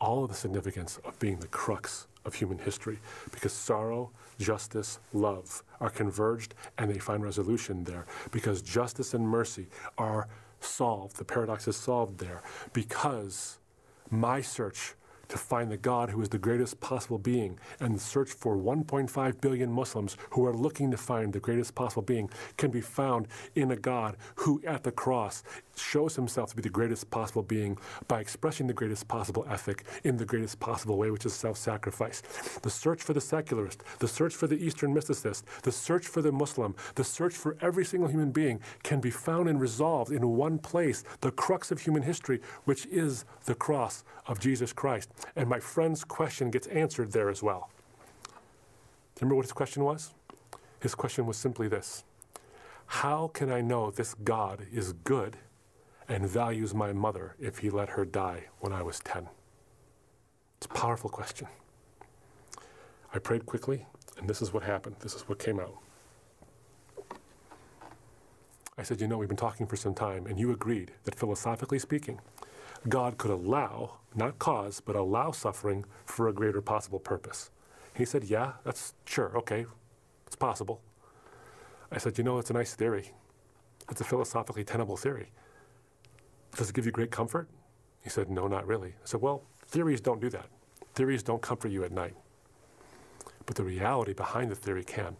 all 0.00 0.24
of 0.24 0.30
the 0.30 0.36
significance 0.36 0.98
of 1.04 1.18
being 1.18 1.38
the 1.38 1.46
crux 1.48 2.06
of 2.24 2.34
human 2.34 2.58
history 2.58 2.98
because 3.32 3.52
sorrow, 3.52 4.10
justice, 4.38 4.98
love 5.12 5.62
are 5.80 5.90
converged 5.90 6.54
and 6.78 6.90
they 6.90 6.98
find 6.98 7.22
resolution 7.22 7.84
there 7.84 8.06
because 8.30 8.62
justice 8.62 9.14
and 9.14 9.26
mercy 9.26 9.66
are 9.98 10.28
solved. 10.60 11.16
The 11.16 11.24
paradox 11.24 11.66
is 11.68 11.76
solved 11.76 12.18
there 12.18 12.42
because 12.72 13.58
my 14.10 14.40
search 14.40 14.94
to 15.30 15.38
find 15.38 15.70
the 15.70 15.76
God 15.76 16.10
who 16.10 16.20
is 16.20 16.28
the 16.28 16.38
greatest 16.38 16.80
possible 16.80 17.18
being 17.18 17.58
and 17.78 18.00
search 18.00 18.30
for 18.30 18.56
1.5 18.56 19.40
billion 19.40 19.70
Muslims 19.70 20.16
who 20.30 20.44
are 20.44 20.52
looking 20.52 20.90
to 20.90 20.96
find 20.96 21.32
the 21.32 21.40
greatest 21.40 21.74
possible 21.74 22.02
being 22.02 22.28
can 22.56 22.70
be 22.70 22.80
found 22.80 23.28
in 23.54 23.70
a 23.70 23.76
God 23.76 24.16
who 24.34 24.60
at 24.66 24.82
the 24.82 24.90
cross 24.90 25.42
shows 25.80 26.16
himself 26.16 26.50
to 26.50 26.56
be 26.56 26.62
the 26.62 26.68
greatest 26.68 27.10
possible 27.10 27.42
being 27.42 27.76
by 28.08 28.20
expressing 28.20 28.66
the 28.66 28.72
greatest 28.72 29.08
possible 29.08 29.46
ethic 29.48 29.84
in 30.04 30.16
the 30.16 30.24
greatest 30.24 30.60
possible 30.60 30.96
way, 30.96 31.10
which 31.10 31.26
is 31.26 31.34
self 31.34 31.56
sacrifice. 31.56 32.20
The 32.62 32.70
search 32.70 33.02
for 33.02 33.12
the 33.12 33.20
secularist, 33.20 33.82
the 33.98 34.08
search 34.08 34.34
for 34.34 34.46
the 34.46 34.62
Eastern 34.62 34.94
mysticist, 34.94 35.44
the 35.62 35.72
search 35.72 36.06
for 36.06 36.22
the 36.22 36.32
Muslim, 36.32 36.74
the 36.94 37.04
search 37.04 37.34
for 37.34 37.56
every 37.60 37.84
single 37.84 38.08
human 38.08 38.30
being 38.30 38.60
can 38.82 39.00
be 39.00 39.10
found 39.10 39.48
and 39.48 39.60
resolved 39.60 40.12
in 40.12 40.36
one 40.36 40.58
place, 40.58 41.04
the 41.20 41.30
crux 41.30 41.70
of 41.70 41.80
human 41.80 42.02
history, 42.02 42.40
which 42.64 42.86
is 42.86 43.24
the 43.44 43.54
cross 43.54 44.04
of 44.26 44.40
Jesus 44.40 44.72
Christ. 44.72 45.10
And 45.36 45.48
my 45.48 45.60
friend's 45.60 46.04
question 46.04 46.50
gets 46.50 46.66
answered 46.68 47.12
there 47.12 47.30
as 47.30 47.42
well. 47.42 47.70
Remember 49.20 49.36
what 49.36 49.44
his 49.44 49.52
question 49.52 49.84
was? 49.84 50.14
His 50.80 50.94
question 50.94 51.26
was 51.26 51.36
simply 51.36 51.68
this 51.68 52.04
How 52.86 53.28
can 53.28 53.52
I 53.52 53.60
know 53.60 53.90
this 53.90 54.14
God 54.14 54.66
is 54.72 54.92
good 54.92 55.36
and 56.10 56.26
values 56.26 56.74
my 56.74 56.92
mother 56.92 57.36
if 57.38 57.58
he 57.58 57.70
let 57.70 57.90
her 57.90 58.04
die 58.04 58.46
when 58.58 58.72
I 58.72 58.82
was 58.82 58.98
10? 58.98 59.28
It's 60.56 60.66
a 60.66 60.70
powerful 60.70 61.08
question. 61.08 61.46
I 63.14 63.18
prayed 63.20 63.46
quickly, 63.46 63.86
and 64.18 64.28
this 64.28 64.42
is 64.42 64.52
what 64.52 64.64
happened. 64.64 64.96
This 65.00 65.14
is 65.14 65.22
what 65.22 65.38
came 65.38 65.60
out. 65.60 65.76
I 68.76 68.82
said, 68.82 69.00
You 69.00 69.06
know, 69.06 69.18
we've 69.18 69.28
been 69.28 69.36
talking 69.36 69.66
for 69.66 69.76
some 69.76 69.94
time, 69.94 70.26
and 70.26 70.38
you 70.38 70.50
agreed 70.52 70.90
that 71.04 71.14
philosophically 71.14 71.78
speaking, 71.78 72.20
God 72.88 73.16
could 73.16 73.30
allow, 73.30 73.98
not 74.14 74.38
cause, 74.38 74.80
but 74.80 74.96
allow 74.96 75.30
suffering 75.30 75.84
for 76.06 76.28
a 76.28 76.32
greater 76.32 76.60
possible 76.60 76.98
purpose. 76.98 77.50
He 77.94 78.04
said, 78.04 78.24
Yeah, 78.24 78.52
that's 78.64 78.94
sure, 79.04 79.36
okay, 79.38 79.66
it's 80.26 80.36
possible. 80.36 80.80
I 81.92 81.98
said, 81.98 82.18
You 82.18 82.24
know, 82.24 82.38
it's 82.38 82.50
a 82.50 82.54
nice 82.54 82.74
theory. 82.74 83.12
It's 83.90 84.00
a 84.00 84.04
philosophically 84.04 84.64
tenable 84.64 84.96
theory. 84.96 85.30
Does 86.56 86.70
it 86.70 86.74
give 86.74 86.86
you 86.86 86.92
great 86.92 87.10
comfort? 87.10 87.48
He 88.02 88.10
said, 88.10 88.30
No, 88.30 88.46
not 88.48 88.66
really. 88.66 88.90
I 88.90 89.04
said, 89.04 89.20
Well, 89.20 89.42
theories 89.66 90.00
don't 90.00 90.20
do 90.20 90.30
that. 90.30 90.46
Theories 90.94 91.22
don't 91.22 91.42
comfort 91.42 91.68
you 91.68 91.84
at 91.84 91.92
night. 91.92 92.14
But 93.46 93.56
the 93.56 93.64
reality 93.64 94.12
behind 94.12 94.50
the 94.50 94.56
theory 94.56 94.84
can. 94.84 95.16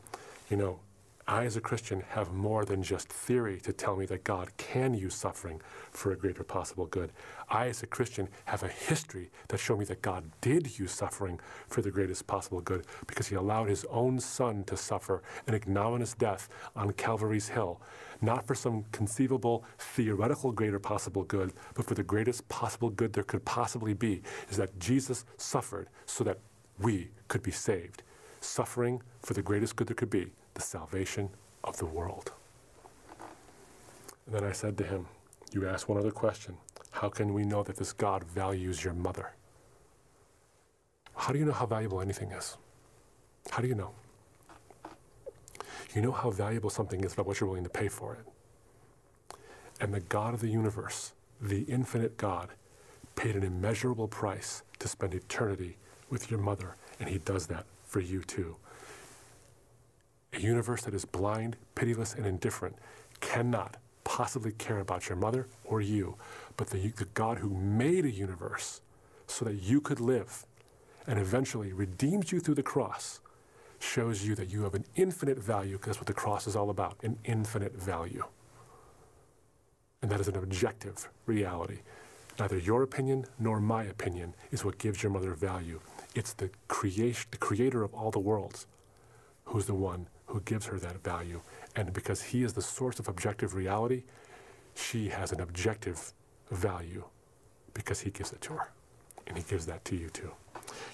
You 0.50 0.56
know, 0.56 0.80
I, 1.26 1.44
as 1.44 1.56
a 1.56 1.60
Christian, 1.60 2.02
have 2.10 2.32
more 2.32 2.64
than 2.64 2.82
just 2.82 3.08
theory 3.08 3.60
to 3.60 3.72
tell 3.72 3.94
me 3.96 4.06
that 4.06 4.24
God 4.24 4.56
can 4.56 4.94
use 4.94 5.14
suffering 5.14 5.60
for 5.92 6.12
a 6.12 6.16
greater 6.16 6.42
possible 6.42 6.86
good. 6.86 7.12
I, 7.48 7.68
as 7.68 7.82
a 7.82 7.86
Christian, 7.86 8.28
have 8.46 8.62
a 8.62 8.68
history 8.68 9.30
that 9.48 9.58
shows 9.58 9.78
me 9.78 9.84
that 9.86 10.02
God 10.02 10.24
did 10.40 10.78
use 10.78 10.92
suffering 10.92 11.38
for 11.68 11.82
the 11.82 11.90
greatest 11.90 12.26
possible 12.26 12.60
good 12.60 12.84
because 13.06 13.28
he 13.28 13.36
allowed 13.36 13.68
his 13.68 13.84
own 13.90 14.18
son 14.18 14.64
to 14.64 14.76
suffer 14.76 15.22
an 15.46 15.54
ignominious 15.54 16.14
death 16.14 16.48
on 16.74 16.92
Calvary's 16.92 17.48
Hill, 17.48 17.80
not 18.20 18.46
for 18.46 18.54
some 18.54 18.84
conceivable, 18.90 19.64
theoretical 19.78 20.52
greater 20.52 20.80
possible 20.80 21.22
good, 21.22 21.52
but 21.74 21.84
for 21.84 21.94
the 21.94 22.02
greatest 22.02 22.48
possible 22.48 22.90
good 22.90 23.12
there 23.12 23.24
could 23.24 23.44
possibly 23.44 23.94
be, 23.94 24.22
is 24.48 24.56
that 24.56 24.78
Jesus 24.78 25.24
suffered 25.36 25.88
so 26.06 26.24
that 26.24 26.38
we 26.78 27.10
could 27.28 27.42
be 27.42 27.52
saved. 27.52 28.02
Suffering 28.40 29.02
for 29.20 29.34
the 29.34 29.42
greatest 29.42 29.76
good 29.76 29.86
there 29.86 29.94
could 29.94 30.10
be 30.10 30.32
the 30.60 30.66
salvation 30.66 31.30
of 31.64 31.78
the 31.78 31.86
world. 31.86 32.32
And 34.26 34.34
then 34.34 34.44
I 34.44 34.52
said 34.52 34.76
to 34.78 34.84
him, 34.84 35.06
You 35.52 35.66
asked 35.66 35.88
one 35.88 35.98
other 35.98 36.10
question. 36.10 36.54
How 36.90 37.08
can 37.08 37.32
we 37.32 37.44
know 37.44 37.62
that 37.62 37.76
this 37.76 37.94
God 37.94 38.22
values 38.24 38.84
your 38.84 38.92
mother? 38.92 39.32
How 41.16 41.32
do 41.32 41.38
you 41.38 41.46
know 41.46 41.52
how 41.52 41.64
valuable 41.64 42.02
anything 42.02 42.30
is? 42.32 42.58
How 43.50 43.62
do 43.62 43.68
you 43.68 43.74
know? 43.74 43.92
You 45.94 46.02
know 46.02 46.12
how 46.12 46.30
valuable 46.30 46.68
something 46.68 47.02
is 47.04 47.14
by 47.14 47.22
what 47.22 47.40
you're 47.40 47.48
willing 47.48 47.64
to 47.64 47.70
pay 47.70 47.88
for 47.88 48.14
it. 48.14 49.38
And 49.80 49.94
the 49.94 50.00
God 50.00 50.34
of 50.34 50.40
the 50.40 50.48
universe, 50.48 51.12
the 51.40 51.62
infinite 51.62 52.18
God, 52.18 52.50
paid 53.16 53.34
an 53.34 53.44
immeasurable 53.44 54.08
price 54.08 54.62
to 54.78 54.88
spend 54.88 55.14
eternity 55.14 55.78
with 56.10 56.30
your 56.30 56.40
mother, 56.40 56.76
and 56.98 57.08
he 57.08 57.16
does 57.18 57.46
that 57.46 57.64
for 57.86 58.00
you 58.00 58.22
too. 58.22 58.56
A 60.32 60.40
universe 60.40 60.82
that 60.82 60.94
is 60.94 61.04
blind, 61.04 61.56
pitiless, 61.74 62.14
and 62.14 62.26
indifferent 62.26 62.76
cannot 63.20 63.76
possibly 64.04 64.52
care 64.52 64.78
about 64.78 65.08
your 65.08 65.16
mother 65.16 65.46
or 65.64 65.80
you, 65.80 66.16
but 66.56 66.68
the, 66.70 66.88
the 66.88 67.06
God 67.14 67.38
who 67.38 67.50
made 67.50 68.04
a 68.04 68.10
universe 68.10 68.80
so 69.26 69.44
that 69.44 69.62
you 69.62 69.80
could 69.80 70.00
live 70.00 70.44
and 71.06 71.18
eventually 71.18 71.72
redeems 71.72 72.32
you 72.32 72.40
through 72.40 72.54
the 72.54 72.62
cross 72.62 73.20
shows 73.78 74.24
you 74.24 74.34
that 74.34 74.50
you 74.50 74.62
have 74.62 74.74
an 74.74 74.84
infinite 74.94 75.38
value 75.38 75.72
because 75.72 75.86
that's 75.88 75.98
what 75.98 76.06
the 76.06 76.12
cross 76.12 76.46
is 76.46 76.54
all 76.54 76.70
about 76.70 76.96
an 77.02 77.18
infinite 77.24 77.74
value. 77.74 78.24
And 80.02 80.10
that 80.10 80.20
is 80.20 80.28
an 80.28 80.36
objective 80.36 81.08
reality. 81.26 81.78
Neither 82.38 82.58
your 82.58 82.82
opinion 82.82 83.26
nor 83.38 83.60
my 83.60 83.84
opinion 83.84 84.34
is 84.50 84.64
what 84.64 84.78
gives 84.78 85.02
your 85.02 85.12
mother 85.12 85.34
value. 85.34 85.80
It's 86.14 86.32
the 86.32 86.50
creation, 86.68 87.28
the 87.30 87.38
creator 87.38 87.82
of 87.82 87.92
all 87.94 88.10
the 88.10 88.18
worlds, 88.18 88.66
who's 89.44 89.66
the 89.66 89.74
one 89.74 90.08
who 90.30 90.40
gives 90.42 90.66
her 90.66 90.78
that 90.78 91.02
value. 91.02 91.40
And 91.74 91.92
because 91.92 92.22
he 92.22 92.44
is 92.44 92.52
the 92.52 92.62
source 92.62 93.00
of 93.00 93.08
objective 93.08 93.54
reality, 93.54 94.04
she 94.74 95.08
has 95.08 95.32
an 95.32 95.40
objective 95.40 96.12
value 96.52 97.04
because 97.74 98.00
he 98.00 98.10
gives 98.10 98.32
it 98.32 98.40
to 98.42 98.52
her. 98.52 98.70
And 99.26 99.36
he 99.36 99.42
gives 99.42 99.66
that 99.66 99.84
to 99.86 99.96
you 99.96 100.08
too. 100.08 100.30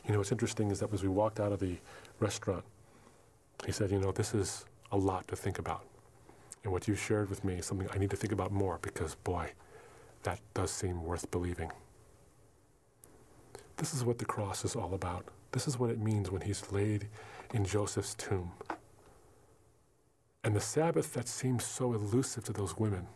You 0.06 0.12
know, 0.12 0.18
what's 0.18 0.32
interesting 0.32 0.70
is 0.70 0.80
that 0.80 0.92
as 0.92 1.02
we 1.02 1.08
walked 1.10 1.38
out 1.38 1.52
of 1.52 1.60
the 1.60 1.76
restaurant, 2.18 2.64
he 3.66 3.72
said, 3.72 3.90
You 3.90 3.98
know, 3.98 4.10
this 4.10 4.34
is 4.34 4.64
a 4.90 4.96
lot 4.96 5.28
to 5.28 5.36
think 5.36 5.58
about. 5.58 5.84
And 6.64 6.72
what 6.72 6.88
you 6.88 6.94
shared 6.94 7.28
with 7.28 7.44
me 7.44 7.56
is 7.56 7.66
something 7.66 7.88
I 7.92 7.98
need 7.98 8.10
to 8.10 8.16
think 8.16 8.32
about 8.32 8.52
more 8.52 8.78
because, 8.80 9.16
boy, 9.16 9.52
that 10.22 10.40
does 10.54 10.70
seem 10.70 11.04
worth 11.04 11.30
believing. 11.30 11.70
This 13.76 13.92
is 13.92 14.02
what 14.02 14.18
the 14.18 14.24
cross 14.24 14.64
is 14.64 14.74
all 14.74 14.94
about. 14.94 15.26
This 15.52 15.68
is 15.68 15.78
what 15.78 15.90
it 15.90 15.98
means 15.98 16.30
when 16.30 16.40
he's 16.40 16.72
laid 16.72 17.08
in 17.52 17.66
Joseph's 17.66 18.14
tomb. 18.14 18.52
And 20.46 20.54
the 20.54 20.60
Sabbath 20.60 21.12
that 21.14 21.26
seems 21.26 21.64
so 21.64 21.92
elusive 21.92 22.44
to 22.44 22.52
those 22.52 22.78
women, 22.78 23.08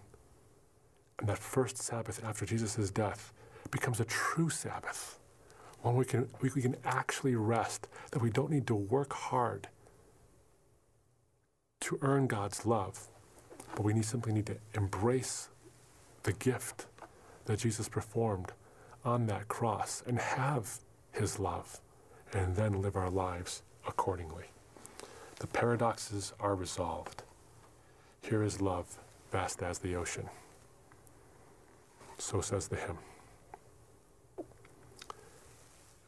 and 1.20 1.28
that 1.28 1.38
first 1.38 1.78
Sabbath 1.78 2.24
after 2.24 2.44
Jesus' 2.44 2.90
death, 2.90 3.32
becomes 3.70 4.00
a 4.00 4.04
true 4.06 4.50
Sabbath, 4.50 5.20
one 5.82 5.94
we 5.94 6.04
can, 6.04 6.28
we 6.40 6.50
can 6.50 6.74
actually 6.84 7.36
rest, 7.36 7.86
that 8.10 8.20
we 8.20 8.30
don't 8.30 8.50
need 8.50 8.66
to 8.66 8.74
work 8.74 9.12
hard 9.12 9.68
to 11.82 12.00
earn 12.02 12.26
God's 12.26 12.66
love, 12.66 13.06
but 13.76 13.84
we 13.84 13.92
need, 13.94 14.06
simply 14.06 14.32
need 14.32 14.46
to 14.46 14.56
embrace 14.74 15.50
the 16.24 16.32
gift 16.32 16.86
that 17.44 17.60
Jesus 17.60 17.88
performed 17.88 18.50
on 19.04 19.26
that 19.26 19.46
cross 19.46 20.02
and 20.04 20.18
have 20.18 20.80
his 21.12 21.38
love, 21.38 21.80
and 22.32 22.56
then 22.56 22.82
live 22.82 22.96
our 22.96 23.08
lives 23.08 23.62
accordingly. 23.86 24.46
Paradoxes 25.60 26.32
are 26.40 26.54
resolved. 26.54 27.22
Here 28.22 28.42
is 28.42 28.62
love, 28.62 28.96
vast 29.30 29.62
as 29.62 29.78
the 29.78 29.94
ocean. 29.94 30.26
So 32.16 32.40
says 32.40 32.68
the 32.68 32.76
hymn. 32.76 32.96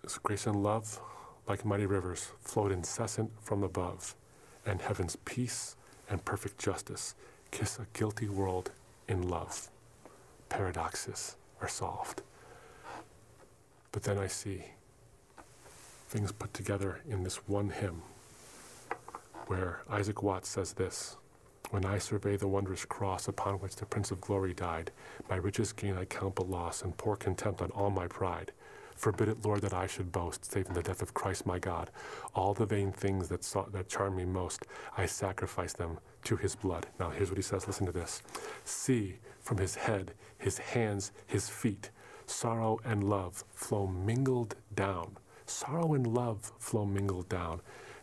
As 0.06 0.16
grace 0.16 0.46
and 0.46 0.62
love, 0.62 0.98
like 1.46 1.66
mighty 1.66 1.84
rivers, 1.84 2.30
flowed 2.40 2.72
incessant 2.72 3.30
from 3.42 3.62
above, 3.62 4.14
and 4.64 4.80
heaven's 4.80 5.16
peace 5.16 5.76
and 6.08 6.24
perfect 6.24 6.58
justice 6.58 7.14
kiss 7.50 7.78
a 7.78 7.86
guilty 7.92 8.30
world 8.30 8.70
in 9.06 9.28
love. 9.28 9.68
Paradoxes 10.48 11.36
are 11.60 11.68
solved. 11.68 12.22
But 13.92 14.04
then 14.04 14.16
I 14.16 14.28
see 14.28 14.64
things 16.08 16.32
put 16.32 16.54
together 16.54 17.02
in 17.06 17.22
this 17.22 17.46
one 17.46 17.68
hymn 17.68 18.00
where 19.46 19.82
Isaac 19.88 20.22
Watts 20.22 20.48
says 20.48 20.72
this 20.74 21.16
When 21.70 21.84
I 21.84 21.98
survey 21.98 22.36
the 22.36 22.48
wondrous 22.48 22.84
cross 22.84 23.28
upon 23.28 23.54
which 23.54 23.76
the 23.76 23.86
Prince 23.86 24.10
of 24.10 24.20
Glory 24.20 24.54
died, 24.54 24.90
my 25.28 25.36
richest 25.36 25.76
gain 25.76 25.96
I 25.96 26.04
count 26.04 26.34
but 26.36 26.48
loss 26.48 26.82
and 26.82 26.96
pour 26.96 27.16
contempt 27.16 27.62
on 27.62 27.70
all 27.70 27.90
my 27.90 28.06
pride. 28.06 28.52
Forbid 28.96 29.28
it, 29.28 29.44
Lord, 29.44 29.62
that 29.62 29.72
I 29.74 29.86
should 29.86 30.12
boast, 30.12 30.44
save 30.44 30.68
in 30.68 30.74
the 30.74 30.82
death 30.82 31.02
of 31.02 31.14
Christ 31.14 31.46
my 31.46 31.58
God. 31.58 31.90
All 32.34 32.54
the 32.54 32.66
vain 32.66 32.92
things 32.92 33.28
that, 33.28 33.42
sought, 33.42 33.72
that 33.72 33.88
charm 33.88 34.16
me 34.16 34.24
most, 34.24 34.66
I 34.96 35.06
sacrifice 35.06 35.72
them 35.72 35.98
to 36.24 36.36
his 36.36 36.54
blood. 36.54 36.86
Now, 37.00 37.10
here's 37.10 37.30
what 37.30 37.38
he 37.38 37.42
says 37.42 37.66
listen 37.66 37.86
to 37.86 37.92
this. 37.92 38.22
See 38.64 39.16
from 39.40 39.58
his 39.58 39.74
head, 39.74 40.14
his 40.38 40.58
hands, 40.58 41.12
his 41.26 41.48
feet, 41.48 41.90
sorrow 42.26 42.78
and 42.84 43.02
love 43.02 43.44
flow 43.54 43.86
mingled 43.86 44.54
down. 44.74 45.16
Sorrow 45.46 45.94
and 45.94 46.06
love 46.06 46.52
flow 46.58 46.84
mingled 46.84 47.28
down. 47.28 47.60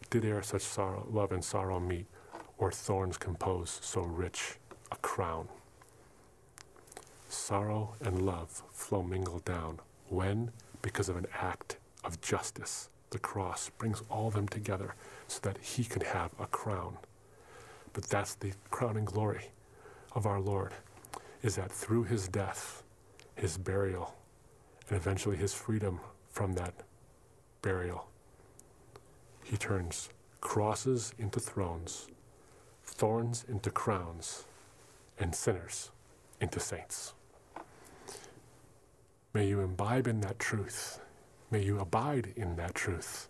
Did 0.10 0.26
e'er 0.26 0.42
such 0.42 0.64
sorrow, 0.64 1.06
love 1.12 1.32
and 1.32 1.44
sorrow 1.44 1.80
meet, 1.80 2.08
or 2.58 2.72
thorns 2.72 3.18
compose 3.18 3.80
so 3.84 4.02
rich 4.02 4.56
a 4.92 4.96
crown? 4.96 5.48
Sorrow 7.30 7.94
and 8.02 8.26
love 8.26 8.64
flow 8.72 9.04
mingled 9.04 9.46
down. 9.46 9.80
When? 10.08 10.52
Because 10.82 11.10
of 11.10 11.18
an 11.18 11.28
act 11.40 11.78
of 12.04 12.22
justice. 12.22 12.90
The 13.12 13.20
cross 13.20 13.70
brings 13.78 14.02
all 14.10 14.32
them 14.32 14.48
together 14.48 14.96
so 15.28 15.40
that 15.44 15.60
he 15.60 15.84
can 15.84 16.02
have 16.02 16.32
a 16.40 16.48
crown. 16.48 16.98
But 17.94 18.06
that's 18.06 18.34
the 18.34 18.54
crowning 18.72 19.06
glory 19.06 19.52
of 20.14 20.26
our 20.26 20.40
Lord, 20.40 20.74
is 21.44 21.56
that 21.56 21.72
through 21.72 22.06
his 22.06 22.28
death, 22.28 22.82
his 23.36 23.60
burial, 23.60 24.16
and 24.88 24.98
eventually 24.98 25.38
his 25.38 25.54
freedom 25.54 26.00
from 26.32 26.54
that 26.54 26.74
burial, 27.62 28.09
he 29.50 29.58
turns 29.58 30.10
crosses 30.42 31.14
into 31.18 31.40
thrones, 31.40 32.08
thorns 32.86 33.46
into 33.50 33.72
crowns, 33.72 34.46
and 35.18 35.34
sinners 35.34 35.90
into 36.40 36.60
saints. 36.60 37.14
May 39.34 39.48
you 39.48 39.60
imbibe 39.62 40.08
in 40.08 40.22
that 40.22 40.40
truth. 40.40 41.00
May 41.52 41.64
you 41.64 41.80
abide 41.80 42.34
in 42.36 42.56
that 42.58 42.76
truth. 42.76 43.28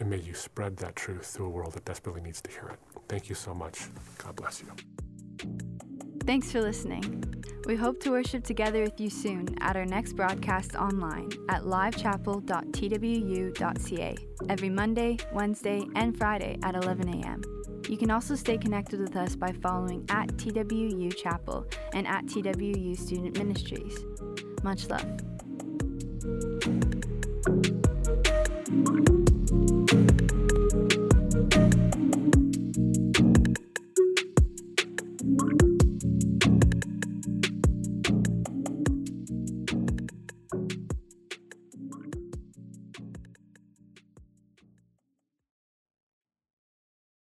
And 0.00 0.08
may 0.08 0.18
you 0.18 0.34
spread 0.34 0.76
that 0.78 0.96
truth 0.96 1.34
to 1.36 1.44
a 1.44 1.48
world 1.48 1.74
that 1.74 1.84
desperately 1.84 2.22
needs 2.22 2.40
to 2.42 2.50
hear 2.50 2.70
it. 2.72 2.78
Thank 3.08 3.28
you 3.28 3.34
so 3.34 3.52
much. 3.52 3.86
God 4.18 4.36
bless 4.36 4.62
you. 4.62 4.68
Thanks 6.24 6.52
for 6.52 6.60
listening. 6.60 7.37
We 7.68 7.76
hope 7.76 8.00
to 8.00 8.10
worship 8.10 8.42
together 8.44 8.82
with 8.82 8.98
you 8.98 9.10
soon 9.10 9.46
at 9.60 9.76
our 9.76 9.84
next 9.84 10.14
broadcast 10.14 10.74
online 10.74 11.28
at 11.50 11.64
livechapel.twu.ca 11.64 14.16
every 14.48 14.70
Monday, 14.70 15.18
Wednesday, 15.34 15.86
and 15.94 16.16
Friday 16.16 16.58
at 16.62 16.74
11 16.74 17.22
a.m. 17.22 17.42
You 17.86 17.98
can 17.98 18.10
also 18.10 18.34
stay 18.36 18.56
connected 18.56 19.00
with 19.00 19.16
us 19.16 19.36
by 19.36 19.52
following 19.52 20.06
at 20.08 20.28
TWU 20.38 21.14
Chapel 21.14 21.66
and 21.92 22.08
at 22.08 22.24
TWU 22.24 22.96
Student 22.96 23.36
Ministries. 23.36 24.02
Much 24.62 24.88
love. 24.88 25.04